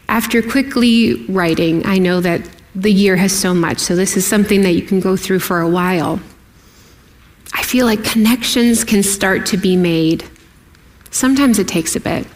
After 0.08 0.42
quickly 0.42 1.26
writing, 1.26 1.86
I 1.86 1.98
know 1.98 2.20
that 2.20 2.40
the 2.74 2.92
year 2.92 3.16
has 3.16 3.36
so 3.36 3.54
much, 3.54 3.78
so 3.78 3.96
this 3.96 4.16
is 4.16 4.26
something 4.26 4.62
that 4.62 4.72
you 4.72 4.82
can 4.82 5.00
go 5.00 5.16
through 5.16 5.40
for 5.40 5.60
a 5.60 5.68
while. 5.68 6.20
I 7.52 7.62
feel 7.62 7.86
like 7.86 8.04
connections 8.04 8.84
can 8.84 9.02
start 9.02 9.46
to 9.46 9.56
be 9.56 9.76
made. 9.76 10.24
Sometimes 11.10 11.58
it 11.58 11.68
takes 11.68 11.96
a 11.96 12.00
bit. 12.00 12.26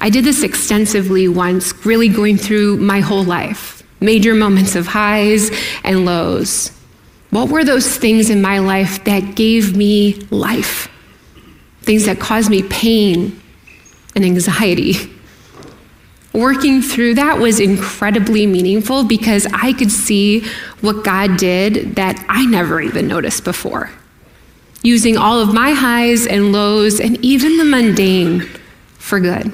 I 0.00 0.10
did 0.10 0.24
this 0.24 0.42
extensively 0.42 1.28
once, 1.28 1.86
really 1.86 2.08
going 2.08 2.36
through 2.36 2.78
my 2.78 3.00
whole 3.00 3.22
life, 3.22 3.82
major 4.00 4.34
moments 4.34 4.74
of 4.74 4.86
highs 4.86 5.50
and 5.84 6.04
lows. 6.04 6.72
What 7.30 7.48
were 7.48 7.64
those 7.64 7.96
things 7.96 8.28
in 8.28 8.42
my 8.42 8.58
life 8.58 9.04
that 9.04 9.36
gave 9.36 9.76
me 9.76 10.14
life? 10.30 10.88
Things 11.82 12.06
that 12.06 12.18
caused 12.18 12.50
me 12.50 12.62
pain 12.64 13.40
and 14.14 14.24
anxiety. 14.24 14.94
Working 16.32 16.80
through 16.80 17.14
that 17.14 17.38
was 17.38 17.60
incredibly 17.60 18.46
meaningful 18.46 19.04
because 19.04 19.46
I 19.52 19.74
could 19.74 19.90
see 19.90 20.46
what 20.80 21.04
God 21.04 21.36
did 21.36 21.96
that 21.96 22.24
I 22.28 22.46
never 22.46 22.80
even 22.80 23.06
noticed 23.06 23.44
before. 23.44 23.90
Using 24.82 25.18
all 25.18 25.40
of 25.40 25.52
my 25.52 25.72
highs 25.72 26.26
and 26.26 26.52
lows 26.52 27.00
and 27.00 27.22
even 27.22 27.58
the 27.58 27.64
mundane 27.64 28.48
for 28.98 29.20
good. 29.20 29.52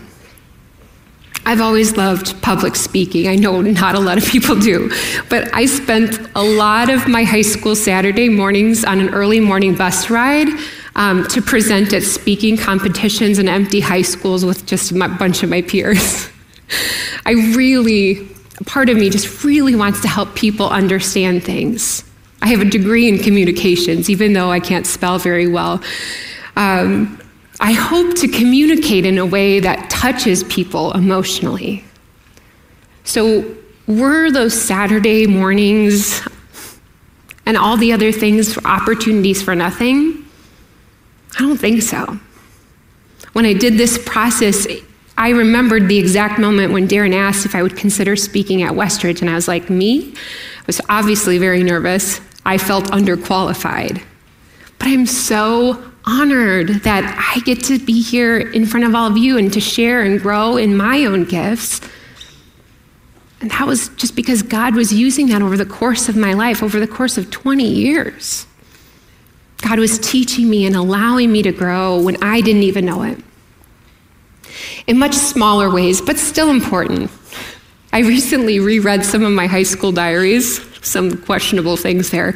I've 1.44 1.60
always 1.60 1.96
loved 1.96 2.40
public 2.42 2.76
speaking. 2.76 3.26
I 3.26 3.34
know 3.34 3.60
not 3.62 3.94
a 3.94 4.00
lot 4.00 4.18
of 4.18 4.24
people 4.26 4.54
do, 4.54 4.92
but 5.28 5.52
I 5.54 5.64
spent 5.66 6.20
a 6.36 6.42
lot 6.42 6.90
of 6.90 7.08
my 7.08 7.24
high 7.24 7.42
school 7.42 7.74
Saturday 7.74 8.28
mornings 8.28 8.84
on 8.84 9.00
an 9.00 9.08
early 9.14 9.40
morning 9.40 9.74
bus 9.74 10.10
ride 10.10 10.48
um, 10.94 11.26
to 11.28 11.40
present 11.40 11.92
at 11.92 12.02
speaking 12.02 12.56
competitions 12.56 13.38
in 13.38 13.48
empty 13.48 13.80
high 13.80 14.02
schools 14.02 14.44
with 14.44 14.66
just 14.66 14.92
a 14.92 15.08
bunch 15.08 15.42
of 15.42 15.50
my 15.50 15.62
peers. 15.62 16.28
I 17.24 17.32
really, 17.54 18.28
part 18.66 18.88
of 18.88 18.96
me 18.96 19.10
just 19.10 19.44
really 19.44 19.74
wants 19.74 20.00
to 20.02 20.08
help 20.08 20.34
people 20.34 20.68
understand 20.68 21.44
things. 21.44 22.04
I 22.40 22.48
have 22.48 22.60
a 22.60 22.64
degree 22.64 23.08
in 23.08 23.18
communications, 23.18 24.08
even 24.08 24.32
though 24.32 24.50
I 24.50 24.60
can't 24.60 24.86
spell 24.86 25.18
very 25.18 25.48
well. 25.48 25.82
Um, 26.56 27.20
I 27.60 27.72
hope 27.72 28.14
to 28.16 28.28
communicate 28.28 29.04
in 29.04 29.18
a 29.18 29.26
way 29.26 29.60
that 29.60 29.90
touches 29.90 30.44
people 30.44 30.92
emotionally. 30.92 31.84
So, 33.04 33.56
were 33.86 34.30
those 34.30 34.52
Saturday 34.60 35.26
mornings 35.26 36.20
and 37.46 37.56
all 37.56 37.76
the 37.76 37.92
other 37.92 38.12
things 38.12 38.56
opportunities 38.64 39.42
for 39.42 39.54
nothing? 39.54 40.24
I 41.36 41.42
don't 41.42 41.56
think 41.56 41.82
so. 41.82 42.18
When 43.32 43.46
I 43.46 43.54
did 43.54 43.74
this 43.74 43.98
process, 43.98 44.66
I 45.18 45.30
remembered 45.30 45.88
the 45.88 45.98
exact 45.98 46.38
moment 46.38 46.72
when 46.72 46.86
Darren 46.86 47.12
asked 47.12 47.44
if 47.44 47.56
I 47.56 47.62
would 47.62 47.76
consider 47.76 48.14
speaking 48.14 48.62
at 48.62 48.72
Westridge, 48.72 49.20
and 49.20 49.28
I 49.28 49.34
was 49.34 49.48
like, 49.48 49.68
Me? 49.68 50.14
I 50.14 50.64
was 50.68 50.80
obviously 50.88 51.38
very 51.38 51.64
nervous. 51.64 52.20
I 52.46 52.56
felt 52.56 52.84
underqualified. 52.86 54.00
But 54.78 54.88
I'm 54.88 55.06
so 55.06 55.90
honored 56.04 56.68
that 56.84 57.34
I 57.36 57.40
get 57.40 57.64
to 57.64 57.80
be 57.80 58.00
here 58.00 58.38
in 58.38 58.64
front 58.64 58.86
of 58.86 58.94
all 58.94 59.10
of 59.10 59.18
you 59.18 59.36
and 59.36 59.52
to 59.52 59.60
share 59.60 60.02
and 60.02 60.20
grow 60.20 60.56
in 60.56 60.76
my 60.76 61.04
own 61.04 61.24
gifts. 61.24 61.80
And 63.40 63.50
that 63.50 63.66
was 63.66 63.88
just 63.90 64.14
because 64.14 64.42
God 64.42 64.76
was 64.76 64.92
using 64.92 65.26
that 65.28 65.42
over 65.42 65.56
the 65.56 65.66
course 65.66 66.08
of 66.08 66.16
my 66.16 66.32
life, 66.32 66.62
over 66.62 66.78
the 66.78 66.86
course 66.86 67.18
of 67.18 67.28
20 67.32 67.64
years. 67.64 68.46
God 69.62 69.80
was 69.80 69.98
teaching 69.98 70.48
me 70.48 70.64
and 70.64 70.76
allowing 70.76 71.32
me 71.32 71.42
to 71.42 71.50
grow 71.50 72.00
when 72.00 72.22
I 72.22 72.40
didn't 72.40 72.62
even 72.62 72.84
know 72.84 73.02
it. 73.02 73.18
In 74.86 74.98
much 74.98 75.14
smaller 75.14 75.70
ways, 75.70 76.00
but 76.00 76.18
still 76.18 76.50
important. 76.50 77.10
I 77.92 78.00
recently 78.00 78.60
reread 78.60 79.04
some 79.04 79.24
of 79.24 79.32
my 79.32 79.46
high 79.46 79.62
school 79.62 79.92
diaries, 79.92 80.60
some 80.86 81.18
questionable 81.18 81.76
things 81.76 82.10
there, 82.10 82.34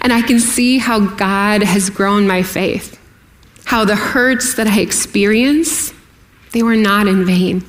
and 0.00 0.12
I 0.12 0.22
can 0.22 0.40
see 0.40 0.78
how 0.78 1.00
God 1.00 1.62
has 1.62 1.90
grown 1.90 2.26
my 2.26 2.42
faith 2.42 2.98
how 3.72 3.86
the 3.86 3.96
hurts 3.96 4.56
that 4.56 4.66
I 4.66 4.80
experience, 4.80 5.94
they 6.52 6.62
were 6.62 6.76
not 6.76 7.08
in 7.08 7.24
vain. 7.24 7.64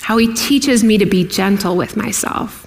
How 0.00 0.16
he 0.16 0.34
teaches 0.34 0.82
me 0.82 0.98
to 0.98 1.06
be 1.06 1.22
gentle 1.22 1.76
with 1.76 1.96
myself. 1.96 2.66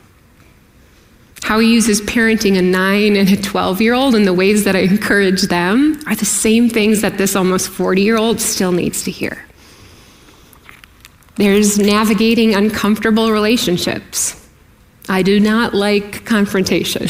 How 1.44 1.60
he 1.60 1.74
uses 1.74 2.00
parenting 2.00 2.58
a 2.58 2.62
nine 2.62 3.18
and 3.18 3.30
a 3.30 3.36
12 3.36 3.82
year 3.82 3.94
old 3.94 4.16
and 4.16 4.26
the 4.26 4.34
ways 4.34 4.64
that 4.64 4.78
I 4.78 4.80
encourage 4.80 5.42
them 5.44 6.00
are 6.08 6.16
the 6.16 6.24
same 6.24 6.70
things 6.70 7.02
that 7.02 7.18
this 7.18 7.36
almost 7.36 7.68
40 7.68 8.02
year 8.02 8.18
old 8.18 8.40
still 8.40 8.72
needs 8.72 9.04
to 9.04 9.12
hear. 9.12 9.46
There's 11.40 11.80
navigating 11.80 12.54
uncomfortable 12.54 13.32
relationships. 13.32 14.36
I 15.08 15.22
do 15.22 15.40
not 15.40 15.74
like 15.74 16.26
confrontation. 16.26 17.08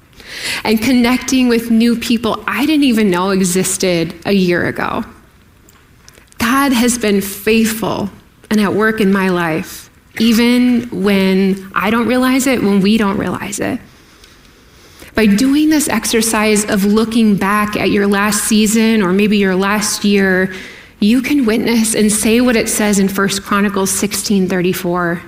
and 0.64 0.78
connecting 0.78 1.48
with 1.48 1.70
new 1.70 1.98
people 1.98 2.44
I 2.46 2.66
didn't 2.66 2.84
even 2.84 3.10
know 3.10 3.30
existed 3.30 4.14
a 4.26 4.32
year 4.32 4.66
ago. 4.66 5.04
God 6.36 6.72
has 6.72 6.98
been 6.98 7.22
faithful 7.22 8.10
and 8.50 8.60
at 8.60 8.74
work 8.74 9.00
in 9.00 9.10
my 9.10 9.30
life, 9.30 9.88
even 10.20 10.82
when 10.90 11.72
I 11.74 11.88
don't 11.88 12.06
realize 12.06 12.46
it, 12.46 12.62
when 12.62 12.82
we 12.82 12.98
don't 12.98 13.16
realize 13.16 13.58
it. 13.58 13.80
By 15.14 15.24
doing 15.24 15.70
this 15.70 15.88
exercise 15.88 16.68
of 16.68 16.84
looking 16.84 17.36
back 17.36 17.76
at 17.76 17.90
your 17.90 18.06
last 18.06 18.44
season 18.44 19.02
or 19.02 19.14
maybe 19.14 19.38
your 19.38 19.56
last 19.56 20.04
year, 20.04 20.54
you 21.02 21.20
can 21.20 21.44
witness 21.44 21.94
and 21.94 22.12
say 22.12 22.40
what 22.40 22.54
it 22.54 22.68
says 22.68 22.98
in 22.98 23.08
1 23.08 23.42
Chronicles 23.42 23.90
16:34. 23.90 25.20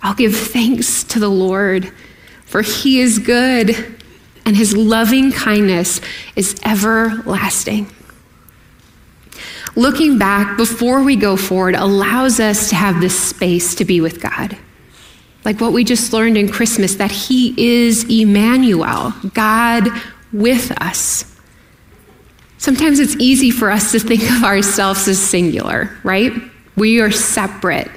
I'll 0.00 0.14
give 0.14 0.36
thanks 0.36 1.02
to 1.04 1.18
the 1.18 1.28
Lord, 1.28 1.92
for 2.46 2.62
he 2.62 3.00
is 3.00 3.18
good 3.18 3.96
and 4.46 4.56
his 4.56 4.76
loving 4.76 5.32
kindness 5.32 6.00
is 6.36 6.54
everlasting. 6.64 7.88
Looking 9.74 10.18
back 10.18 10.56
before 10.56 11.02
we 11.02 11.16
go 11.16 11.36
forward 11.36 11.74
allows 11.74 12.40
us 12.40 12.68
to 12.70 12.76
have 12.76 13.00
this 13.00 13.18
space 13.18 13.74
to 13.74 13.84
be 13.84 14.00
with 14.00 14.20
God. 14.20 14.56
Like 15.44 15.60
what 15.60 15.72
we 15.72 15.84
just 15.84 16.12
learned 16.12 16.36
in 16.36 16.48
Christmas, 16.48 16.94
that 16.94 17.10
he 17.10 17.54
is 17.56 18.04
Emmanuel, 18.04 19.12
God 19.34 19.88
with 20.32 20.70
us. 20.80 21.24
Sometimes 22.58 22.98
it's 22.98 23.16
easy 23.16 23.50
for 23.50 23.70
us 23.70 23.92
to 23.92 23.98
think 23.98 24.22
of 24.30 24.44
ourselves 24.44 25.08
as 25.08 25.20
singular, 25.20 25.96
right? 26.02 26.32
We 26.76 27.00
are 27.00 27.10
separate. 27.10 27.90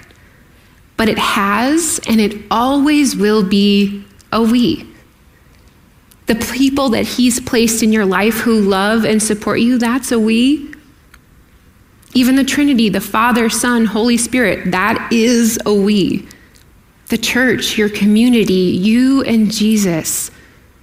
But 0.98 1.10
it 1.10 1.18
has 1.18 2.00
and 2.08 2.22
it 2.22 2.44
always 2.50 3.16
will 3.16 3.44
be 3.44 4.06
a 4.32 4.42
we 4.42 4.92
the 6.32 6.54
people 6.54 6.90
that 6.90 7.06
He's 7.06 7.42
placed 7.42 7.84
in 7.84 7.92
your 7.92 8.06
life 8.06 8.36
who 8.36 8.62
love 8.62 9.04
and 9.04 9.22
support 9.22 9.60
you, 9.60 9.78
that's 9.78 10.14
a 10.14 10.20
we. 10.20 10.74
Even 12.14 12.38
the 12.38 12.46
Trinity, 12.46 12.88
the 12.88 13.02
Father, 13.02 13.50
Son, 13.50 13.86
Holy 13.86 14.16
Spirit, 14.16 14.72
that 14.72 15.10
is 15.12 15.60
a 15.66 15.74
we. 15.74 16.26
The 17.08 17.18
church, 17.18 17.78
your 17.78 17.90
community, 17.90 18.54
you 18.54 19.24
and 19.24 19.52
Jesus 19.52 20.32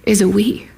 is 0.03 0.21
a 0.21 0.27
we. 0.27 0.68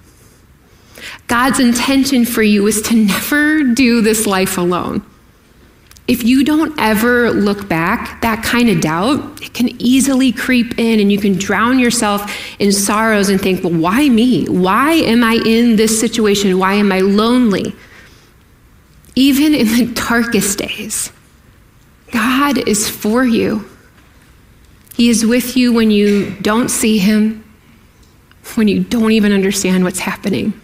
God's 1.27 1.59
intention 1.59 2.25
for 2.25 2.43
you 2.43 2.67
is 2.67 2.81
to 2.83 2.95
never 2.95 3.63
do 3.63 4.01
this 4.01 4.25
life 4.25 4.57
alone. 4.57 5.05
If 6.07 6.23
you 6.23 6.43
don't 6.43 6.77
ever 6.77 7.31
look 7.31 7.69
back, 7.69 8.21
that 8.21 8.43
kind 8.43 8.69
of 8.69 8.81
doubt, 8.81 9.41
it 9.41 9.53
can 9.53 9.69
easily 9.81 10.31
creep 10.31 10.77
in 10.77 10.99
and 10.99 11.11
you 11.11 11.17
can 11.17 11.37
drown 11.37 11.79
yourself 11.79 12.35
in 12.59 12.71
sorrows 12.71 13.29
and 13.29 13.39
think, 13.39 13.63
well, 13.63 13.73
why 13.73 14.09
me? 14.09 14.45
Why 14.45 14.93
am 14.93 15.23
I 15.23 15.41
in 15.45 15.77
this 15.77 15.99
situation? 15.99 16.59
Why 16.59 16.73
am 16.73 16.91
I 16.91 16.99
lonely? 16.99 17.73
Even 19.15 19.53
in 19.53 19.67
the 19.67 19.93
darkest 19.93 20.57
days, 20.57 21.11
God 22.11 22.57
is 22.67 22.89
for 22.89 23.23
you. 23.23 23.69
He 24.95 25.09
is 25.09 25.25
with 25.25 25.55
you 25.55 25.71
when 25.71 25.91
you 25.91 26.31
don't 26.41 26.69
see 26.69 26.97
him, 26.97 27.43
when 28.55 28.67
you 28.67 28.83
don't 28.83 29.11
even 29.11 29.31
understand 29.31 29.83
what's 29.83 29.99
happening. 29.99 30.59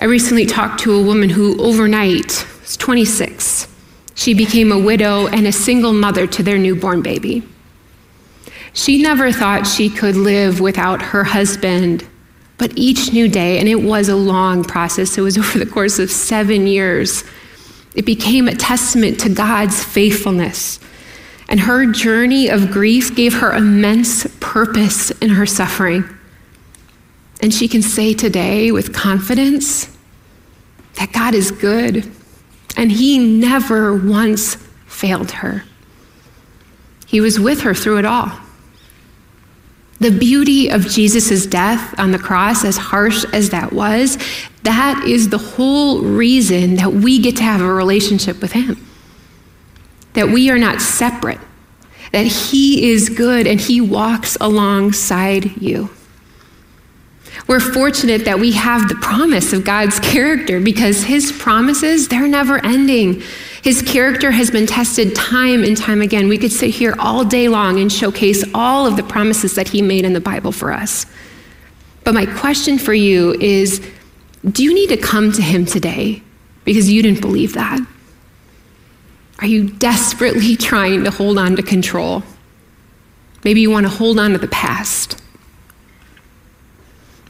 I 0.00 0.04
recently 0.04 0.46
talked 0.46 0.80
to 0.80 0.94
a 0.94 1.02
woman 1.02 1.28
who 1.28 1.60
overnight 1.60 2.46
was 2.60 2.76
26. 2.76 3.66
She 4.14 4.32
became 4.32 4.70
a 4.70 4.78
widow 4.78 5.26
and 5.26 5.44
a 5.44 5.52
single 5.52 5.92
mother 5.92 6.24
to 6.28 6.42
their 6.42 6.56
newborn 6.56 7.02
baby. 7.02 7.42
She 8.74 9.02
never 9.02 9.32
thought 9.32 9.66
she 9.66 9.90
could 9.90 10.14
live 10.14 10.60
without 10.60 11.02
her 11.02 11.24
husband, 11.24 12.06
but 12.58 12.72
each 12.76 13.12
new 13.12 13.26
day, 13.28 13.58
and 13.58 13.68
it 13.68 13.82
was 13.82 14.08
a 14.08 14.14
long 14.14 14.62
process, 14.62 15.18
it 15.18 15.22
was 15.22 15.36
over 15.38 15.58
the 15.58 15.66
course 15.66 15.98
of 15.98 16.12
seven 16.12 16.68
years, 16.68 17.24
it 17.96 18.06
became 18.06 18.46
a 18.46 18.54
testament 18.54 19.18
to 19.20 19.28
God's 19.28 19.82
faithfulness. 19.82 20.78
And 21.48 21.58
her 21.58 21.90
journey 21.90 22.50
of 22.50 22.70
grief 22.70 23.16
gave 23.16 23.34
her 23.34 23.52
immense 23.52 24.28
purpose 24.38 25.10
in 25.10 25.30
her 25.30 25.46
suffering. 25.46 26.04
And 27.40 27.54
she 27.54 27.68
can 27.68 27.82
say 27.82 28.14
today 28.14 28.72
with 28.72 28.92
confidence 28.92 29.96
that 30.94 31.12
God 31.12 31.34
is 31.34 31.50
good 31.50 32.10
and 32.76 32.92
He 32.92 33.18
never 33.18 33.94
once 33.94 34.56
failed 34.86 35.30
her. 35.32 35.64
He 37.06 37.20
was 37.20 37.38
with 37.40 37.62
her 37.62 37.74
through 37.74 37.98
it 37.98 38.04
all. 38.04 38.30
The 40.00 40.10
beauty 40.10 40.68
of 40.68 40.86
Jesus' 40.86 41.46
death 41.46 41.98
on 41.98 42.12
the 42.12 42.18
cross, 42.18 42.64
as 42.64 42.76
harsh 42.76 43.24
as 43.32 43.50
that 43.50 43.72
was, 43.72 44.16
that 44.62 45.04
is 45.06 45.30
the 45.30 45.38
whole 45.38 46.02
reason 46.02 46.76
that 46.76 46.92
we 46.92 47.18
get 47.18 47.36
to 47.38 47.42
have 47.42 47.60
a 47.60 47.72
relationship 47.72 48.40
with 48.40 48.52
Him. 48.52 48.84
That 50.12 50.28
we 50.28 50.50
are 50.50 50.58
not 50.58 50.80
separate, 50.80 51.40
that 52.12 52.26
He 52.26 52.90
is 52.90 53.08
good 53.08 53.46
and 53.46 53.60
He 53.60 53.80
walks 53.80 54.36
alongside 54.40 55.60
you. 55.60 55.90
We're 57.48 57.60
fortunate 57.60 58.26
that 58.26 58.38
we 58.38 58.52
have 58.52 58.90
the 58.90 58.94
promise 58.96 59.54
of 59.54 59.64
God's 59.64 59.98
character 60.00 60.60
because 60.60 61.02
his 61.02 61.32
promises, 61.32 62.06
they're 62.06 62.28
never 62.28 62.62
ending. 62.62 63.22
His 63.62 63.80
character 63.80 64.30
has 64.30 64.50
been 64.50 64.66
tested 64.66 65.16
time 65.16 65.64
and 65.64 65.74
time 65.74 66.02
again. 66.02 66.28
We 66.28 66.36
could 66.36 66.52
sit 66.52 66.68
here 66.70 66.94
all 66.98 67.24
day 67.24 67.48
long 67.48 67.80
and 67.80 67.90
showcase 67.90 68.44
all 68.52 68.86
of 68.86 68.96
the 68.96 69.02
promises 69.02 69.54
that 69.54 69.66
he 69.66 69.80
made 69.80 70.04
in 70.04 70.12
the 70.12 70.20
Bible 70.20 70.52
for 70.52 70.72
us. 70.72 71.06
But 72.04 72.12
my 72.12 72.26
question 72.26 72.76
for 72.76 72.92
you 72.92 73.32
is 73.40 73.80
do 74.52 74.62
you 74.62 74.74
need 74.74 74.90
to 74.90 74.98
come 74.98 75.32
to 75.32 75.40
him 75.40 75.64
today 75.64 76.22
because 76.66 76.90
you 76.90 77.02
didn't 77.02 77.22
believe 77.22 77.54
that? 77.54 77.80
Are 79.38 79.46
you 79.46 79.70
desperately 79.70 80.54
trying 80.58 81.02
to 81.04 81.10
hold 81.10 81.38
on 81.38 81.56
to 81.56 81.62
control? 81.62 82.22
Maybe 83.42 83.62
you 83.62 83.70
want 83.70 83.86
to 83.86 83.90
hold 83.90 84.18
on 84.18 84.32
to 84.32 84.38
the 84.38 84.48
past. 84.48 85.22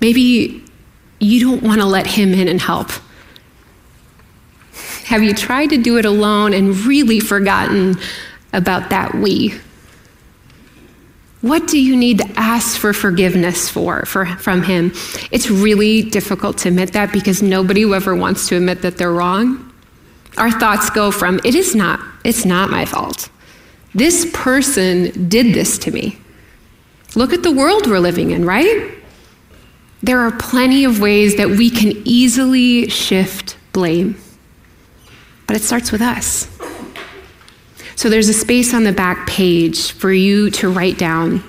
Maybe 0.01 0.65
you 1.19 1.41
don't 1.41 1.63
want 1.63 1.81
to 1.81 1.87
let 1.87 2.07
him 2.07 2.33
in 2.33 2.49
and 2.49 2.61
help. 2.61 2.91
Have 5.07 5.23
you 5.23 5.35
tried 5.35 5.71
to 5.71 5.79
do 5.79 5.97
it 5.97 6.05
alone 6.05 6.53
and 6.53 6.77
really 6.85 7.19
forgotten 7.21 7.97
about 8.53 8.91
that 8.91 9.15
we? 9.15 9.55
What 11.41 11.69
do 11.69 11.81
you 11.81 11.97
need 11.97 12.19
to 12.19 12.29
ask 12.37 12.79
for 12.79 12.93
forgiveness 12.93 13.69
for, 13.69 14.05
for 14.05 14.27
from 14.27 14.63
him? 14.63 14.93
It's 15.31 15.51
really 15.51 16.03
difficult 16.03 16.59
to 16.59 16.69
admit 16.69 16.93
that 16.93 17.13
because 17.13 17.43
nobody 17.43 17.91
ever 17.93 18.15
wants 18.15 18.49
to 18.49 18.57
admit 18.57 18.83
that 18.83 18.99
they're 18.99 19.13
wrong. 19.13 19.73
Our 20.37 20.51
thoughts 20.51 20.91
go 20.91 21.11
from 21.11 21.41
it 21.45 21.55
is 21.55 21.75
not 21.75 22.01
it's 22.25 22.45
not 22.45 22.71
my 22.71 22.85
fault. 22.85 23.31
This 23.95 24.29
person 24.33 25.29
did 25.29 25.55
this 25.55 25.79
to 25.79 25.91
me. 25.91 26.19
Look 27.15 27.33
at 27.33 27.43
the 27.43 27.53
world 27.53 27.87
we're 27.87 27.99
living 28.01 28.33
in, 28.33 28.45
right? 28.45 28.98
There 30.03 30.21
are 30.21 30.31
plenty 30.33 30.85
of 30.85 31.01
ways 31.01 31.37
that 31.37 31.49
we 31.49 31.71
can 31.71 31.93
easily 32.05 32.89
shift 32.89 33.57
blame, 33.73 34.17
but 35.47 35.57
it 35.57 35.63
starts 35.63 35.91
with 35.91 36.01
us. 36.01 36.47
So 37.97 38.09
there's 38.09 38.29
a 38.29 38.35
space 38.35 38.75
on 38.75 38.85
the 38.85 38.93
back 38.93 39.27
page 39.27 39.91
for 39.91 40.13
you 40.13 40.51
to 40.51 40.71
write 40.71 40.99
down 40.99 41.43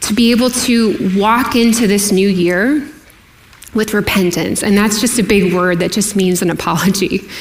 to 0.00 0.14
be 0.14 0.32
able 0.32 0.50
to 0.50 1.16
walk 1.16 1.54
into 1.54 1.86
this 1.86 2.10
new 2.10 2.28
year 2.28 2.84
with 3.74 3.94
repentance. 3.94 4.64
And 4.64 4.76
that's 4.76 5.00
just 5.00 5.20
a 5.20 5.22
big 5.22 5.54
word 5.54 5.78
that 5.78 5.92
just 5.92 6.16
means 6.16 6.42
an 6.42 6.50
apology. 6.50 7.28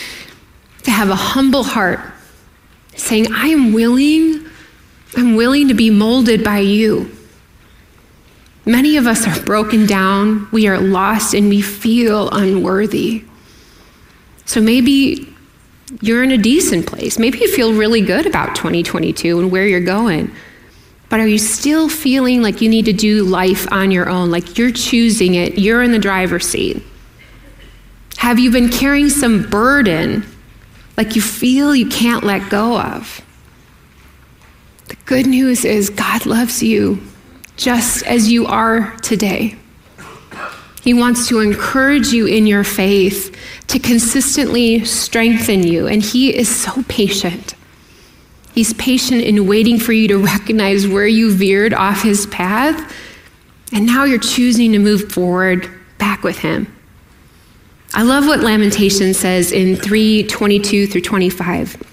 To 0.83 0.91
have 0.91 1.09
a 1.09 1.15
humble 1.15 1.63
heart, 1.63 1.99
saying, 2.95 3.33
I 3.33 3.47
am 3.47 3.73
willing, 3.73 4.45
I'm 5.17 5.35
willing 5.35 5.67
to 5.67 5.73
be 5.73 5.89
molded 5.89 6.41
by 6.41 6.59
you. 6.59 7.11
Many 8.69 8.97
of 8.97 9.07
us 9.07 9.25
are 9.25 9.43
broken 9.45 9.87
down, 9.87 10.47
we 10.51 10.67
are 10.67 10.77
lost, 10.77 11.33
and 11.33 11.49
we 11.49 11.59
feel 11.59 12.29
unworthy. 12.29 13.25
So 14.45 14.61
maybe 14.61 15.27
you're 16.01 16.23
in 16.23 16.29
a 16.29 16.37
decent 16.37 16.85
place. 16.85 17.17
Maybe 17.17 17.39
you 17.39 17.51
feel 17.51 17.73
really 17.73 18.01
good 18.01 18.27
about 18.27 18.55
2022 18.55 19.39
and 19.39 19.51
where 19.51 19.65
you're 19.65 19.79
going. 19.79 20.31
But 21.09 21.19
are 21.19 21.25
you 21.25 21.39
still 21.39 21.89
feeling 21.89 22.43
like 22.43 22.61
you 22.61 22.69
need 22.69 22.85
to 22.85 22.93
do 22.93 23.23
life 23.23 23.67
on 23.71 23.89
your 23.89 24.07
own, 24.07 24.29
like 24.29 24.59
you're 24.59 24.71
choosing 24.71 25.33
it, 25.33 25.57
you're 25.57 25.81
in 25.81 25.91
the 25.91 25.97
driver's 25.97 26.47
seat? 26.47 26.83
Have 28.17 28.37
you 28.37 28.51
been 28.51 28.69
carrying 28.69 29.09
some 29.09 29.49
burden, 29.49 30.23
like 30.95 31.15
you 31.15 31.23
feel 31.23 31.75
you 31.75 31.89
can't 31.89 32.23
let 32.23 32.51
go 32.51 32.79
of? 32.79 33.19
The 34.89 34.95
good 35.07 35.25
news 35.25 35.65
is 35.65 35.89
God 35.89 36.27
loves 36.27 36.61
you 36.61 37.01
just 37.59 38.05
as 38.05 38.31
you 38.31 38.45
are 38.45 38.95
today. 39.01 39.53
He 40.81 40.93
wants 40.93 41.27
to 41.27 41.41
encourage 41.41 42.07
you 42.07 42.25
in 42.25 42.47
your 42.47 42.63
faith, 42.63 43.37
to 43.67 43.79
consistently 43.79 44.85
strengthen 44.85 45.63
you, 45.63 45.85
and 45.85 46.01
He 46.01 46.33
is 46.35 46.47
so 46.47 46.83
patient. 46.87 47.53
He's 48.55 48.73
patient 48.73 49.21
in 49.21 49.45
waiting 49.45 49.77
for 49.77 49.91
you 49.91 50.07
to 50.07 50.17
recognize 50.17 50.87
where 50.87 51.05
you 51.05 51.35
veered 51.35 51.73
off 51.73 52.01
His 52.01 52.25
path, 52.27 52.95
and 53.73 53.85
now 53.85 54.05
you're 54.05 54.19
choosing 54.19 54.71
to 54.71 54.79
move 54.79 55.11
forward 55.11 55.69
back 55.97 56.23
with 56.23 56.39
Him. 56.39 56.73
I 57.93 58.03
love 58.03 58.25
what 58.25 58.39
Lamentation 58.39 59.13
says 59.13 59.51
in 59.51 59.75
322 59.75 60.87
through 60.87 61.01
25. 61.01 61.83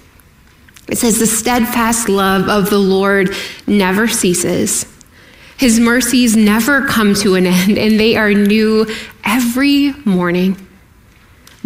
It 0.87 0.97
says, 0.97 1.19
The 1.19 1.27
steadfast 1.27 2.07
love 2.07 2.47
of 2.47 2.69
the 2.69 2.79
Lord 2.79 3.35
never 3.67 4.07
ceases. 4.07 4.85
His 5.57 5.79
mercies 5.79 6.35
never 6.35 6.85
come 6.85 7.15
to 7.15 7.35
an 7.35 7.47
end, 7.47 7.77
and 7.77 7.99
they 7.99 8.15
are 8.15 8.33
new 8.33 8.85
every 9.23 9.93
morning. 10.05 10.55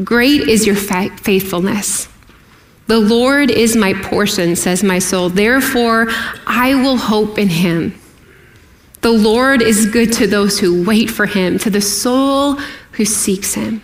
Great 0.03 0.47
is 0.47 0.65
your 0.65 0.75
faithfulness. 0.75 2.07
The 2.87 2.99
Lord 2.99 3.51
is 3.51 3.75
my 3.75 3.93
portion, 3.93 4.55
says 4.55 4.83
my 4.83 4.99
soul. 4.99 5.29
Therefore, 5.29 6.07
I 6.47 6.75
will 6.75 6.97
hope 6.97 7.37
in 7.37 7.49
him. 7.49 7.93
The 9.01 9.11
Lord 9.11 9.61
is 9.61 9.85
good 9.87 10.13
to 10.13 10.27
those 10.27 10.59
who 10.59 10.83
wait 10.83 11.09
for 11.09 11.25
him, 11.25 11.57
to 11.59 11.69
the 11.69 11.81
soul 11.81 12.53
who 12.93 13.05
seeks 13.05 13.53
him. 13.53 13.81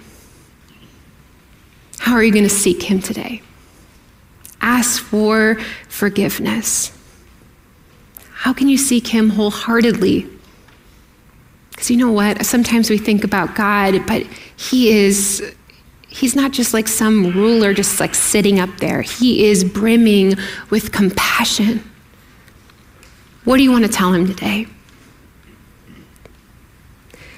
How 1.99 2.13
are 2.13 2.23
you 2.23 2.31
going 2.31 2.43
to 2.43 2.49
seek 2.49 2.83
him 2.83 3.01
today? 3.01 3.41
Ask 4.61 5.01
for 5.01 5.55
forgiveness. 5.89 6.96
How 8.37 8.53
can 8.53 8.69
you 8.69 8.77
seek 8.77 9.07
Him 9.07 9.31
wholeheartedly? 9.31 10.29
Because 11.71 11.89
you 11.89 11.97
know 11.97 12.11
what? 12.11 12.45
Sometimes 12.45 12.87
we 12.87 12.99
think 12.99 13.23
about 13.23 13.55
God, 13.55 14.05
but 14.05 14.23
He 14.55 14.91
is. 14.91 15.55
He's 16.07 16.35
not 16.35 16.51
just 16.51 16.73
like 16.73 16.87
some 16.87 17.31
ruler 17.31 17.73
just 17.73 17.99
like 17.99 18.13
sitting 18.13 18.59
up 18.59 18.69
there. 18.77 19.01
He 19.01 19.47
is 19.47 19.63
brimming 19.63 20.35
with 20.69 20.91
compassion. 20.91 21.83
What 23.43 23.57
do 23.57 23.63
you 23.63 23.71
want 23.71 23.85
to 23.85 23.91
tell 23.91 24.13
him 24.13 24.27
today? 24.27 24.67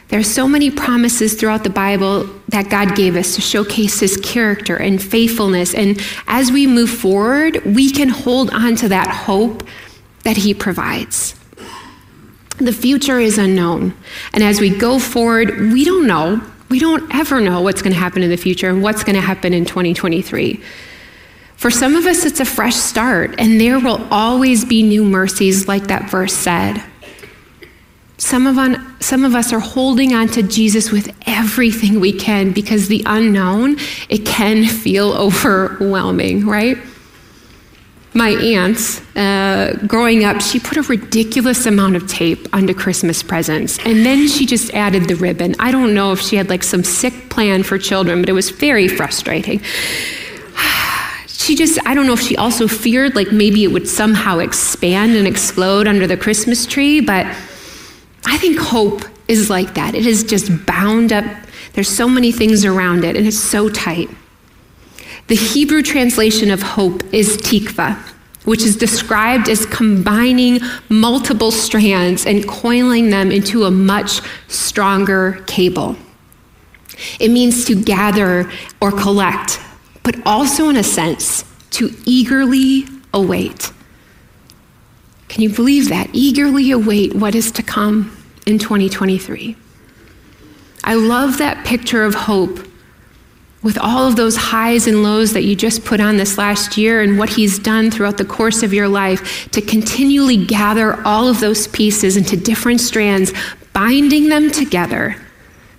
There 0.09 0.19
are 0.19 0.23
so 0.23 0.47
many 0.47 0.71
promises 0.71 1.33
throughout 1.33 1.63
the 1.63 1.69
Bible 1.69 2.29
that 2.49 2.69
God 2.69 2.95
gave 2.95 3.15
us 3.15 3.35
to 3.35 3.41
showcase 3.41 3.99
his 3.99 4.17
character 4.17 4.75
and 4.75 5.01
faithfulness. 5.01 5.73
And 5.73 6.01
as 6.27 6.51
we 6.51 6.67
move 6.67 6.89
forward, 6.89 7.63
we 7.65 7.91
can 7.91 8.09
hold 8.09 8.49
on 8.51 8.75
to 8.77 8.89
that 8.89 9.07
hope 9.07 9.63
that 10.23 10.38
He 10.38 10.53
provides. 10.53 11.36
The 12.58 12.73
future 12.73 13.19
is 13.19 13.38
unknown. 13.38 13.95
And 14.34 14.43
as 14.43 14.60
we 14.60 14.69
go 14.69 14.99
forward, 14.99 15.49
we 15.71 15.86
don't 15.86 16.05
know. 16.05 16.41
We 16.69 16.79
don't 16.79 17.13
ever 17.15 17.39
know 17.39 17.62
what's 17.62 17.82
going 17.82 17.93
to 17.93 17.99
happen 17.99 18.21
in 18.21 18.29
the 18.29 18.38
future 18.38 18.69
and 18.69 18.84
what's 18.84 19.03
going 19.03 19.15
to 19.15 19.21
happen 19.21 19.53
in 19.53 19.65
2023. 19.65 20.62
For 21.55 21.71
some 21.71 21.95
of 21.95 22.05
us, 22.05 22.25
it's 22.25 22.39
a 22.39 22.45
fresh 22.45 22.75
start, 22.75 23.36
and 23.38 23.60
there 23.60 23.79
will 23.79 24.08
always 24.12 24.63
be 24.63 24.82
new 24.84 25.03
mercies, 25.03 25.67
like 25.67 25.88
that 25.88 26.10
verse 26.10 26.34
said. 26.34 26.82
Some 28.17 28.47
of, 28.47 28.58
on, 28.58 29.01
some 29.01 29.25
of 29.25 29.36
us 29.36 29.51
are 29.51 29.60
holding 29.60 30.13
on 30.13 30.27
to 30.29 30.43
Jesus 30.43 30.91
with 30.91 31.13
everything 31.25 31.99
we 31.99 32.13
can 32.13 32.51
because 32.51 32.88
the 32.88 33.03
unknown, 33.05 33.77
it 34.10 34.25
can 34.25 34.65
feel 34.65 35.13
overwhelming, 35.17 36.45
right? 36.45 36.77
My 38.13 38.30
aunt, 38.30 39.02
uh, 39.15 39.74
growing 39.86 40.24
up, 40.24 40.41
she 40.41 40.60
put 40.60 40.78
a 40.78 40.82
ridiculous 40.84 41.65
amount 41.65 41.95
of 41.95 42.08
tape 42.08 42.48
onto 42.54 42.74
Christmas 42.74 43.22
presents. 43.22 43.78
And 43.86 44.06
then 44.06 44.28
she 44.28 44.45
just 44.45 44.74
added 44.74 45.08
the 45.08 45.15
ribbon. 45.15 45.56
I 45.60 45.72
don't 45.72 45.93
know 45.93 46.12
if 46.12 46.19
she 46.19 46.36
had 46.36 46.50
like 46.50 46.63
some 46.63 46.84
sick 46.84 47.30
plan 47.30 47.63
for 47.63 47.78
children, 47.78 48.22
but 48.22 48.30
it 48.30 48.34
was 48.34 48.50
very 48.50 48.88
frustrating. 48.88 49.62
She 51.28 51.56
just, 51.56 51.80
I 51.84 51.95
don't 51.95 52.06
know 52.06 52.13
if 52.13 52.22
she 52.22 52.38
also 52.38 52.67
feared 52.67 53.15
like 53.15 53.32
maybe 53.32 53.63
it 53.63 53.69
would 53.69 53.88
somehow 53.88 54.38
expand 54.38 55.15
and 55.15 55.26
explode 55.26 55.88
under 55.88 56.06
the 56.06 56.17
Christmas 56.17 56.67
tree, 56.67 57.00
but 57.00 57.26
I 58.28 58.38
think 58.38 58.60
hope 58.60 59.02
is 59.28 59.50
like 59.50 59.74
that. 59.74 59.95
It 59.95 60.06
is 60.06 60.24
just 60.24 60.52
bound 60.67 61.12
up. 61.12 61.26
There's 61.74 61.89
so 61.89 62.08
many 62.08 62.32
things 62.32 62.65
around 62.65 63.04
it, 63.04 63.15
and 63.15 63.26
it's 63.26 63.39
so 63.39 63.67
tight. 63.67 64.10
The 65.29 65.35
Hebrew 65.35 65.83
translation 65.83 66.49
of 66.49 66.63
hope 66.63 67.03
is 67.13 67.37
tikva, 67.37 67.95
which 68.45 68.63
is 68.63 68.75
described 68.75 69.47
as 69.47 69.63
combining 69.67 70.59
multiple 70.89 71.51
strands 71.51 72.25
and 72.25 72.47
coiling 72.47 73.11
them 73.11 73.31
into 73.31 73.65
a 73.65 73.69
much 73.69 74.21
stronger 74.47 75.43
cable. 75.45 75.95
It 77.19 77.29
means 77.29 77.63
to 77.65 77.75
gather 77.75 78.51
or 78.81 78.91
collect, 78.91 79.59
but 80.01 80.15
also, 80.25 80.67
in 80.67 80.77
a 80.77 80.83
sense, 80.83 81.45
to 81.71 81.91
eagerly 82.05 82.85
await. 83.13 83.71
Can 85.27 85.43
you 85.43 85.51
believe 85.51 85.89
that? 85.89 86.09
Eagerly 86.11 86.71
await 86.71 87.13
what 87.13 87.35
is 87.35 87.51
to 87.51 87.61
come 87.61 88.17
in 88.47 88.57
2023. 88.57 89.55
I 90.83 90.95
love 90.95 91.37
that 91.37 91.67
picture 91.67 92.03
of 92.03 92.15
hope 92.15 92.65
with 93.62 93.78
all 93.78 94.08
of 94.08 94.15
those 94.15 94.38
highs 94.38 94.88
and 94.88 95.04
lows 95.04 95.34
that 95.34 95.43
you 95.43 95.56
just 95.56 95.84
put 95.84 96.00
on 96.00 96.17
this 96.17 96.38
last 96.38 96.78
year 96.78 97.02
and 97.02 97.17
what 97.17 97.30
he's 97.30 97.60
done 97.60 97.91
throughout 97.91 98.17
the 98.17 98.26
course 98.26 98.63
of 98.63 98.74
your 98.74 98.88
life 98.88 99.50
to 99.52 99.62
continually 99.62 100.45
gather 100.45 101.06
all 101.06 101.28
of 101.28 101.39
those 101.39 101.67
pieces 101.67 102.15
into 102.15 102.38
different 102.38 102.80
strands, 102.80 103.34
binding 103.74 104.30
them 104.30 104.50
together 104.50 105.15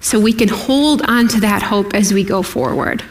so 0.01 0.21
we 0.21 0.33
can 0.33 0.49
hold 0.49 1.03
on 1.03 1.29
to 1.29 1.41
that 1.41 1.63
hope 1.63 1.95
as 1.95 2.13
we 2.13 2.23
go 2.23 2.43
forward. 2.43 3.03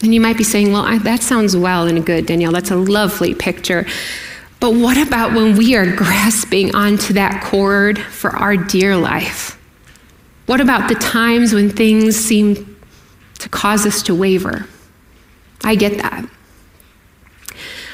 And 0.00 0.14
you 0.14 0.20
might 0.20 0.36
be 0.36 0.44
saying, 0.44 0.72
well, 0.72 0.82
I, 0.82 0.98
that 0.98 1.22
sounds 1.22 1.56
well 1.56 1.86
and 1.88 2.06
good, 2.06 2.26
Danielle. 2.26 2.52
That's 2.52 2.70
a 2.70 2.76
lovely 2.76 3.34
picture. 3.34 3.84
But 4.60 4.74
what 4.74 4.96
about 4.96 5.34
when 5.34 5.56
we 5.56 5.74
are 5.76 5.96
grasping 5.96 6.74
onto 6.74 7.14
that 7.14 7.42
cord 7.42 7.98
for 7.98 8.30
our 8.30 8.56
dear 8.56 8.96
life? 8.96 9.58
What 10.46 10.60
about 10.60 10.88
the 10.88 10.94
times 10.94 11.52
when 11.52 11.68
things 11.68 12.16
seem 12.16 12.77
to 13.38 13.48
cause 13.48 13.86
us 13.86 14.02
to 14.02 14.14
waver. 14.14 14.66
I 15.64 15.74
get 15.74 15.98
that. 15.98 16.28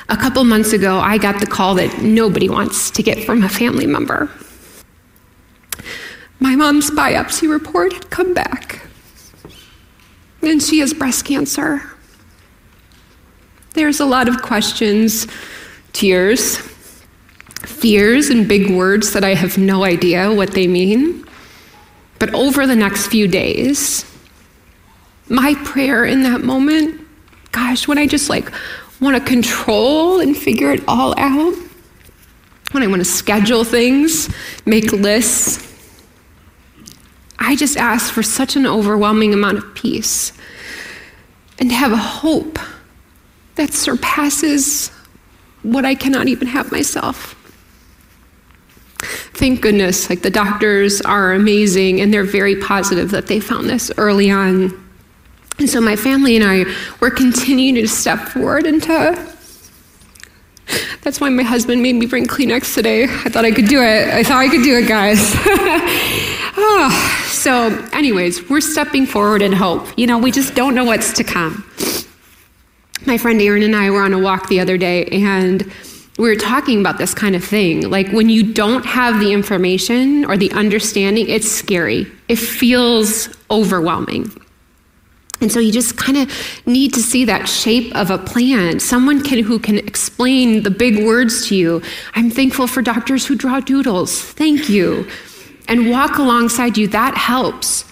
A 0.09 0.17
couple 0.17 0.45
months 0.45 0.73
ago, 0.73 0.99
I 0.99 1.17
got 1.17 1.41
the 1.41 1.47
call 1.47 1.75
that 1.77 2.03
nobody 2.03 2.49
wants 2.49 2.91
to 2.91 3.03
get 3.03 3.25
from 3.25 3.43
a 3.43 3.49
family 3.49 3.87
member. 3.87 4.31
My 6.41 6.57
mom's 6.57 6.91
biopsy 6.91 7.49
report 7.49 7.93
had 7.95 8.11
come 8.11 8.35
back, 8.35 8.87
and 10.43 10.63
she 10.63 10.81
has 10.81 10.93
breast 10.93 11.25
cancer. 11.25 11.83
There's 13.73 13.99
a 13.99 14.05
lot 14.05 14.29
of 14.29 14.43
questions, 14.43 15.27
tears, 15.93 16.59
fears, 17.63 18.29
and 18.29 18.47
big 18.47 18.71
words 18.71 19.15
that 19.15 19.25
I 19.25 19.35
have 19.35 19.57
no 19.57 19.85
idea 19.85 20.33
what 20.33 20.53
they 20.53 20.67
mean. 20.67 21.27
But 22.19 22.35
over 22.35 22.67
the 22.67 22.77
next 22.77 23.07
few 23.07 23.27
days, 23.27 24.05
my 25.29 25.55
prayer 25.65 26.05
in 26.05 26.23
that 26.23 26.43
moment, 26.43 27.01
gosh, 27.53 27.89
when 27.89 27.99
I 27.99 28.07
just 28.07 28.29
like 28.29 28.53
want 29.01 29.17
to 29.17 29.23
control 29.23 30.21
and 30.21 30.37
figure 30.37 30.73
it 30.73 30.83
all 30.87 31.15
out, 31.19 31.55
when 32.73 32.83
I 32.83 32.87
want 32.87 33.01
to 33.01 33.05
schedule 33.05 33.65
things, 33.65 34.29
make 34.67 34.93
lists, 34.93 35.73
I 37.39 37.57
just 37.57 37.77
ask 37.77 38.13
for 38.13 38.23
such 38.23 38.57
an 38.57 38.67
overwhelming 38.67 39.33
amount 39.33 39.59
of 39.59 39.75
peace 39.75 40.33
and 41.59 41.71
have 41.71 41.93
a 41.93 41.97
hope 41.97 42.59
that 43.55 43.73
surpasses 43.73 44.89
what 45.63 45.85
I 45.85 45.95
cannot 45.95 46.27
even 46.29 46.49
have 46.49 46.73
myself. 46.73 47.37
Thank 49.35 49.61
goodness, 49.61 50.09
like 50.11 50.23
the 50.23 50.31
doctors 50.31 51.01
are 51.03 51.33
amazing 51.33 52.01
and 52.01 52.13
they're 52.13 52.25
very 52.25 52.57
positive 52.57 53.11
that 53.11 53.27
they 53.27 53.41
found 53.41 53.69
this 53.69 53.91
early 53.97 54.31
on 54.31 54.84
and 55.59 55.69
so 55.69 55.81
my 55.81 55.97
family 55.97 56.37
and 56.37 56.45
I 56.45 56.65
were 57.01 57.11
continuing 57.11 57.77
to 57.77 57.89
step 57.89 58.29
forward 58.29 58.67
into. 58.67 59.35
That's 61.03 61.21
why 61.21 61.29
my 61.29 61.43
husband 61.43 61.83
made 61.83 61.95
me 61.95 62.07
bring 62.07 62.27
Kleenex 62.27 62.75
today. 62.75 63.05
I 63.05 63.29
thought 63.29 63.45
I 63.45 63.53
could 63.53 63.69
do 63.69 63.83
it. 63.83 64.09
I 64.13 64.23
thought 64.23 64.39
I 64.39 64.49
could 64.49 64.63
do 64.63 64.79
it, 64.79 64.89
guys. 64.89 65.19
oh, 66.57 67.27
so, 67.31 67.67
anyways, 67.93 68.49
we're 68.49 68.63
stepping 68.63 69.07
forward 69.07 69.43
in 69.43 69.53
hope. 69.53 69.87
You 69.99 70.07
know, 70.07 70.19
we 70.19 70.31
just 70.31 70.55
don't 70.55 70.75
know 70.75 70.85
what's 70.85 71.13
to 71.15 71.25
come. 71.25 71.65
My 73.07 73.19
friend 73.19 73.41
Erin 73.41 73.63
and 73.63 73.77
I 73.77 73.91
were 73.91 74.03
on 74.03 74.15
a 74.15 74.19
walk 74.19 74.49
the 74.49 74.61
other 74.61 74.79
day, 74.79 75.05
and 75.07 75.71
we 76.17 76.29
were 76.29 76.37
talking 76.37 76.81
about 76.81 76.97
this 76.97 77.13
kind 77.13 77.37
of 77.37 77.45
thing. 77.45 77.91
Like 77.91 78.09
when 78.13 78.31
you 78.31 78.55
don't 78.55 78.87
have 78.87 79.21
the 79.21 79.33
information 79.33 80.25
or 80.25 80.37
the 80.37 80.51
understanding, 80.53 81.29
it's 81.29 81.51
scary. 81.51 82.07
It 82.29 82.37
feels 82.37 83.29
overwhelming. 83.51 84.31
And 85.41 85.51
so 85.51 85.61
you 85.61 85.73
just 85.73 85.97
kind 85.97 86.17
of 86.17 86.31
need 86.67 86.95
to 86.95 87.01
see 87.01 87.25
that 87.25 87.49
shape 87.49 87.95
of 87.95 88.11
a 88.11 88.19
plan. 88.19 88.81
Someone 88.81 89.23
can, 89.23 89.41
who 89.41 89.59
can 89.59 89.79
explain 89.79 90.63
the 90.63 90.71
big 90.71 91.05
words 91.05 91.49
to 91.49 91.57
you. 91.57 91.83
I'm 92.15 92.31
thankful 92.31 92.67
for 92.67 92.83
doctors 92.83 93.27
who 93.27 93.35
draw 93.35 93.61
doodles. 93.61 94.21
Thank 94.21 94.69
you. 94.69 95.09
And 95.69 95.91
walk 95.91 96.19
alongside 96.19 96.77
you. 96.79 96.89
That 96.89 97.17
helps. 97.17 97.85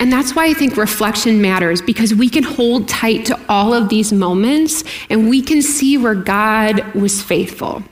And 0.00 0.12
that's 0.12 0.34
why 0.34 0.46
I 0.46 0.54
think 0.54 0.76
reflection 0.76 1.40
matters 1.40 1.80
because 1.80 2.14
we 2.14 2.28
can 2.28 2.42
hold 2.42 2.88
tight 2.88 3.26
to 3.26 3.40
all 3.48 3.72
of 3.72 3.88
these 3.88 4.12
moments 4.12 4.84
and 5.08 5.30
we 5.30 5.40
can 5.40 5.62
see 5.62 5.96
where 5.96 6.14
God 6.14 6.94
was 6.94 7.22
faithful. 7.22 7.82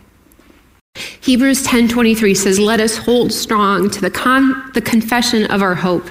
Hebrews 1.22 1.62
10:23 1.62 2.34
says, 2.34 2.58
"Let 2.58 2.80
us 2.80 2.96
hold 2.96 3.32
strong 3.32 3.88
to 3.90 4.00
the, 4.00 4.10
con- 4.10 4.60
the 4.74 4.80
confession 4.80 5.44
of 5.44 5.62
our 5.62 5.76
hope, 5.76 6.10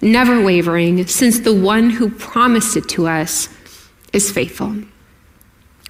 never 0.00 0.40
wavering, 0.40 1.04
since 1.08 1.40
the 1.40 1.52
one 1.52 1.90
who 1.90 2.08
promised 2.08 2.76
it 2.76 2.88
to 2.90 3.08
us 3.08 3.48
is 4.12 4.30
faithful." 4.30 4.76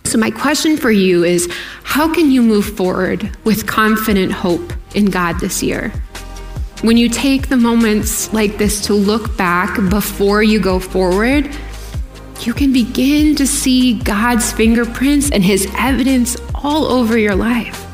So 0.04 0.16
my 0.16 0.30
question 0.30 0.78
for 0.78 0.90
you 0.90 1.22
is, 1.22 1.50
how 1.82 2.12
can 2.14 2.30
you 2.30 2.40
move 2.40 2.64
forward 2.64 3.30
with 3.44 3.66
confident 3.66 4.32
hope 4.32 4.72
in 4.94 5.04
God 5.04 5.38
this 5.38 5.62
year? 5.62 5.92
When 6.80 6.96
you 6.96 7.10
take 7.10 7.50
the 7.50 7.58
moments 7.58 8.32
like 8.32 8.56
this 8.56 8.80
to 8.86 8.94
look 8.94 9.36
back 9.36 9.76
before 9.90 10.42
you 10.42 10.58
go 10.58 10.80
forward, 10.80 11.54
you 12.40 12.54
can 12.54 12.72
begin 12.72 13.34
to 13.36 13.46
see 13.46 13.98
God's 13.98 14.50
fingerprints 14.50 15.30
and 15.30 15.44
his 15.44 15.68
evidence 15.76 16.38
all 16.54 16.86
over 16.86 17.18
your 17.18 17.36
life. 17.36 17.91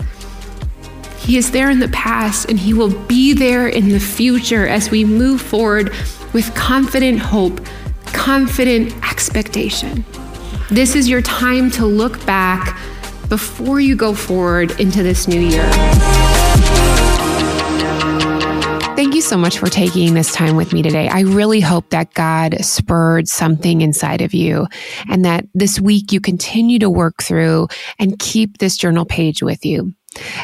He 1.18 1.36
is 1.36 1.50
there 1.50 1.70
in 1.70 1.80
the 1.80 1.88
past 1.88 2.48
and 2.48 2.58
He 2.58 2.72
will 2.72 2.96
be 3.06 3.32
there 3.34 3.68
in 3.68 3.90
the 3.90 4.00
future 4.00 4.66
as 4.66 4.90
we 4.90 5.04
move 5.04 5.40
forward 5.40 5.90
with 6.32 6.54
confident 6.54 7.18
hope, 7.18 7.60
confident 8.06 8.94
expectation. 9.10 10.04
This 10.70 10.94
is 10.94 11.08
your 11.08 11.22
time 11.22 11.70
to 11.72 11.86
look 11.86 12.24
back 12.26 12.78
before 13.28 13.80
you 13.80 13.96
go 13.96 14.14
forward 14.14 14.78
into 14.80 15.02
this 15.02 15.28
new 15.28 15.40
year. 15.40 15.68
Thank 18.96 19.14
you 19.14 19.20
so 19.20 19.36
much 19.36 19.58
for 19.58 19.68
taking 19.68 20.14
this 20.14 20.32
time 20.32 20.56
with 20.56 20.72
me 20.72 20.82
today. 20.82 21.08
I 21.08 21.20
really 21.20 21.60
hope 21.60 21.90
that 21.90 22.14
God 22.14 22.64
spurred 22.64 23.28
something 23.28 23.80
inside 23.80 24.22
of 24.22 24.34
you 24.34 24.66
and 25.08 25.24
that 25.24 25.46
this 25.54 25.80
week 25.80 26.10
you 26.10 26.20
continue 26.20 26.80
to 26.80 26.90
work 26.90 27.22
through 27.22 27.68
and 28.00 28.18
keep 28.18 28.58
this 28.58 28.76
journal 28.76 29.04
page 29.04 29.40
with 29.40 29.64
you. 29.64 29.94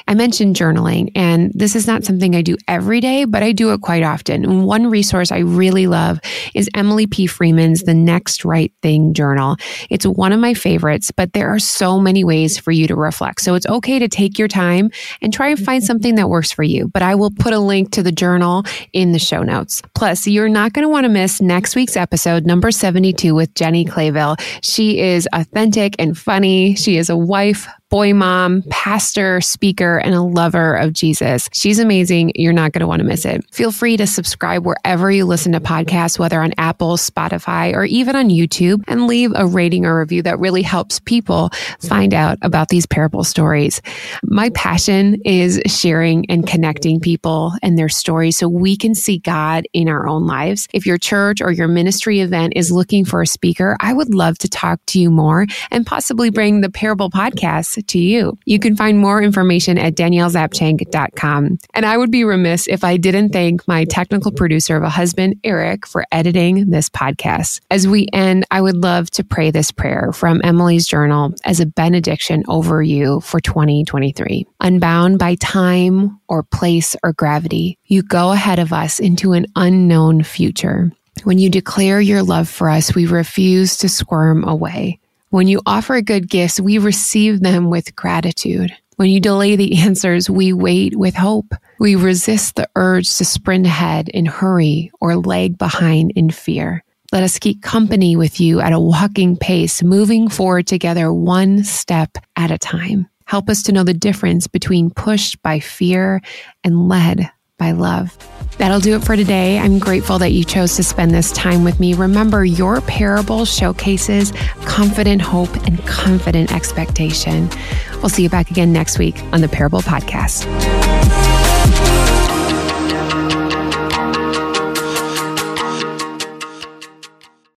I 0.07 0.15
mentioned 0.15 0.57
journaling, 0.57 1.11
and 1.15 1.51
this 1.55 1.75
is 1.75 1.87
not 1.87 2.05
something 2.05 2.37
I 2.37 2.43
do 2.43 2.57
every 2.69 3.01
day, 3.01 3.25
but 3.25 3.43
I 3.43 3.53
do 3.53 3.73
it 3.73 3.81
quite 3.81 4.03
often. 4.03 4.45
And 4.45 4.65
one 4.65 4.89
resource 4.89 5.33
I 5.33 5.39
really 5.39 5.87
love 5.87 6.21
is 6.55 6.69
Emily 6.75 7.07
P. 7.07 7.27
Freeman's 7.27 7.83
The 7.83 7.95
Next 7.95 8.45
Right 8.45 8.73
Thing 8.83 9.15
Journal. 9.15 9.57
It's 9.91 10.07
one 10.07 10.33
of 10.33 10.41
my 10.41 10.55
favorites, 10.55 11.11
but 11.11 11.33
there 11.33 11.53
are 11.53 11.59
so 11.59 11.99
many 11.99 12.25
ways 12.25 12.59
for 12.59 12.71
you 12.71 12.87
to 12.87 12.95
reflect. 12.95 13.41
So 13.41 13.55
it's 13.55 13.67
okay 13.67 13.99
to 13.99 14.09
take 14.09 14.39
your 14.39 14.49
time 14.49 14.91
and 15.23 15.33
try 15.33 15.49
and 15.49 15.59
find 15.59 15.83
something 15.83 16.15
that 16.17 16.29
works 16.29 16.53
for 16.53 16.63
you. 16.63 16.89
But 16.89 17.03
I 17.03 17.15
will 17.15 17.31
put 17.31 17.53
a 17.53 17.59
link 17.59 17.91
to 17.93 18.03
the 18.03 18.13
journal 18.13 18.65
in 18.93 19.13
the 19.13 19.19
show 19.19 19.43
notes. 19.43 19.83
Plus, 19.95 20.27
you're 20.27 20.49
not 20.49 20.73
going 20.73 20.85
to 20.85 20.89
want 20.89 21.05
to 21.05 21.09
miss 21.09 21.41
next 21.41 21.75
week's 21.75 21.97
episode, 21.97 22.47
number 22.47 22.71
72, 22.71 23.35
with 23.35 23.55
Jenny 23.55 23.85
Clayville. 23.85 24.37
She 24.63 25.01
is 25.01 25.29
authentic 25.33 25.97
and 25.99 26.17
funny. 26.17 26.75
She 26.75 26.97
is 26.97 27.09
a 27.11 27.17
wife, 27.17 27.67
boy 27.95 28.13
mom, 28.13 28.61
pastor, 28.71 29.41
speaker, 29.41 29.99
and 29.99 30.17
a 30.17 30.21
lover 30.21 30.75
of 30.75 30.93
Jesus. 30.93 31.49
She's 31.53 31.79
amazing. 31.79 32.33
You're 32.35 32.53
not 32.53 32.73
going 32.73 32.81
to 32.81 32.89
want 32.89 32.99
to 32.99 33.07
miss 33.07 33.25
it. 33.25 33.45
Feel 33.55 33.71
free 33.71 33.97
to 33.97 34.05
subscribe 34.05 34.67
wherever 34.67 35.13
you 35.13 35.25
listen 35.25 35.53
to 35.53 35.61
podcasts, 35.61 36.19
whether 36.19 36.43
on 36.43 36.55
Apple, 36.59 36.97
Spotify, 36.97 37.73
or 37.73 37.85
even 37.85 38.17
on 38.17 38.31
YouTube, 38.31 38.83
and 38.89 39.07
leave 39.07 39.31
a 39.37 39.47
rating 39.47 39.87
or 39.87 40.01
review 40.01 40.23
that 40.23 40.41
really 40.41 40.63
helps 40.63 40.99
people 40.99 41.51
find 41.79 42.13
out 42.13 42.37
about 42.43 42.69
these 42.69 42.85
parable 42.85 43.23
stories. 43.23 43.81
My 44.25 44.51
passion 44.51 45.23
is 45.25 45.63
sharing 45.67 46.29
and 46.29 46.49
connecting 46.49 46.99
people 46.99 47.53
and 47.63 47.79
their 47.79 47.89
stories 47.89 48.37
so 48.37 48.49
we 48.49 48.77
can 48.77 48.97
see 48.97 49.19
God 49.19 49.69
in 49.73 49.89
our 49.89 50.09
own 50.09 50.27
lives. 50.27 50.67
If 50.73 50.85
your 50.85 50.99
church 50.99 51.41
or 51.41 51.53
your 51.53 51.69
ministry 51.69 52.19
event 52.19 52.55
is 52.57 52.73
looking 52.73 53.05
for 53.05 53.23
a 53.23 53.27
speaker, 53.29 53.77
I 53.79 53.93
would 53.93 54.13
love 54.13 54.37
to 54.39 54.49
talk 54.49 54.85
to 54.87 54.99
you 54.99 55.13
more 55.13 55.47
and 55.71 55.87
possibly 55.87 56.31
bring 56.31 56.61
the 56.61 56.71
Parable 56.71 57.09
Podcast 57.09 57.84
to 57.89 57.99
you. 57.99 58.39
You 58.45 58.59
can 58.59 58.77
find 58.77 58.99
more 58.99 59.23
information 59.23 59.79
at 59.79 59.95
daniellezapchenk.com. 59.95 61.59
And 61.75 61.87
I 61.87 61.97
would 61.97 62.11
be 62.11 62.25
remiss 62.25 62.67
if 62.67 62.85
I 62.85 62.97
didn't 62.97 63.31
thank 63.31 63.67
my 63.67 63.85
technical 63.85 64.33
producer 64.33 64.77
of 64.77 64.83
a 64.83 64.89
husband, 64.89 65.41
Eric, 65.45 65.87
for 65.87 66.05
editing 66.13 66.71
this 66.71 66.89
podcast. 66.89 67.61
As 67.71 67.87
we 67.89 68.09
end, 68.13 68.45
I 68.51 68.61
would 68.61 68.77
love 68.77 69.11
to 69.13 69.25
pray 69.25 69.51
this 69.51 69.71
prayer 69.71 70.13
from 70.13 70.41
Emily's 70.45 70.87
journal 70.87 71.35
as 71.45 71.61
a 71.61 71.67
benediction 71.67 72.43
over 72.49 72.83
you 72.83 73.21
for 73.21 73.41
2023. 73.41 74.47
Unbound 74.61 75.19
by 75.19 75.35
time 75.37 76.19
or 76.29 76.43
place 76.43 76.97
or 77.03 77.13
gravity, 77.13 77.79
you 77.87 78.03
go 78.03 78.33
ahead 78.33 78.59
of 78.59 78.73
us 78.73 78.99
into 78.99 79.33
an 79.33 79.47
unknown 79.57 80.23
future. 80.23 80.93
When 81.23 81.39
you 81.39 81.49
declare 81.49 82.01
your 82.01 82.23
love 82.23 82.49
for 82.49 82.69
us, 82.69 82.95
we 82.95 83.07
refuse 83.07 83.77
to 83.79 83.89
squirm 83.89 84.45
away. 84.45 84.99
When 85.35 85.49
you 85.49 85.63
offer 85.67 86.01
good 86.01 86.31
gifts, 86.31 86.61
we 86.61 86.79
receive 86.79 87.41
them 87.41 87.69
with 87.69 87.97
gratitude. 87.97 88.73
When 88.95 89.11
you 89.11 89.19
delay 89.19 89.57
the 89.57 89.79
answers, 89.79 90.31
we 90.31 90.53
wait 90.53 90.97
with 90.97 91.17
hope. 91.17 91.55
We 91.81 91.97
resist 91.97 92.55
the 92.55 92.69
urge 92.77 93.13
to 93.17 93.25
sprint 93.25 93.67
ahead 93.67 94.09
in 94.09 94.27
hurry 94.27 94.93
or 95.01 95.17
lag 95.17 95.59
behind 95.59 96.13
in 96.15 96.31
fear. 96.31 96.85
Let 97.11 97.25
us 97.25 97.41
keep 97.41 97.63
company 97.63 98.15
with 98.15 98.39
you 98.39 98.61
at 98.61 98.73
a 98.73 98.79
walking 98.79 99.37
pace, 99.37 99.83
moving 99.83 100.29
forward 100.29 100.69
together 100.69 101.13
one 101.13 101.65
step 101.65 102.17
at 102.37 102.53
a 102.53 102.57
time. 102.57 103.09
Help 103.25 103.51
us 103.51 103.65
to 103.65 103.73
know 103.73 103.83
the 103.83 103.93
difference 103.93 104.47
between 104.47 104.91
pushed 104.91 105.43
by 105.43 105.59
fear 105.59 106.21
and 106.63 106.89
led 106.89 107.29
by 107.59 107.73
love. 107.73 108.17
That'll 108.59 108.81
do 108.81 108.97
it 108.97 109.05
for 109.05 109.17
today. 109.17 109.59
I'm 109.59 109.79
grateful 109.79 110.19
that 110.19 110.33
you 110.33 110.45
chose 110.45 110.77
to 110.77 110.85
spend 110.85 111.13
this 111.13 111.33
time 111.33 111.65
with 111.65 111.81
me. 111.81 111.95
Remember, 111.95 112.45
your 112.45 112.81
parable 112.83 113.45
showcases 113.45 114.33
confident 114.65 115.23
hope 115.23 115.55
and 115.67 115.85
confident 115.87 116.53
expectation. 116.53 117.49
We'll 117.97 118.11
see 118.11 118.23
you 118.23 118.31
back 118.31 118.51
again 118.51 118.73
next 118.73 118.99
week 118.99 119.23
on 119.33 119.41
the 119.41 119.49
Parable 119.49 119.81
Podcast. 119.81 120.45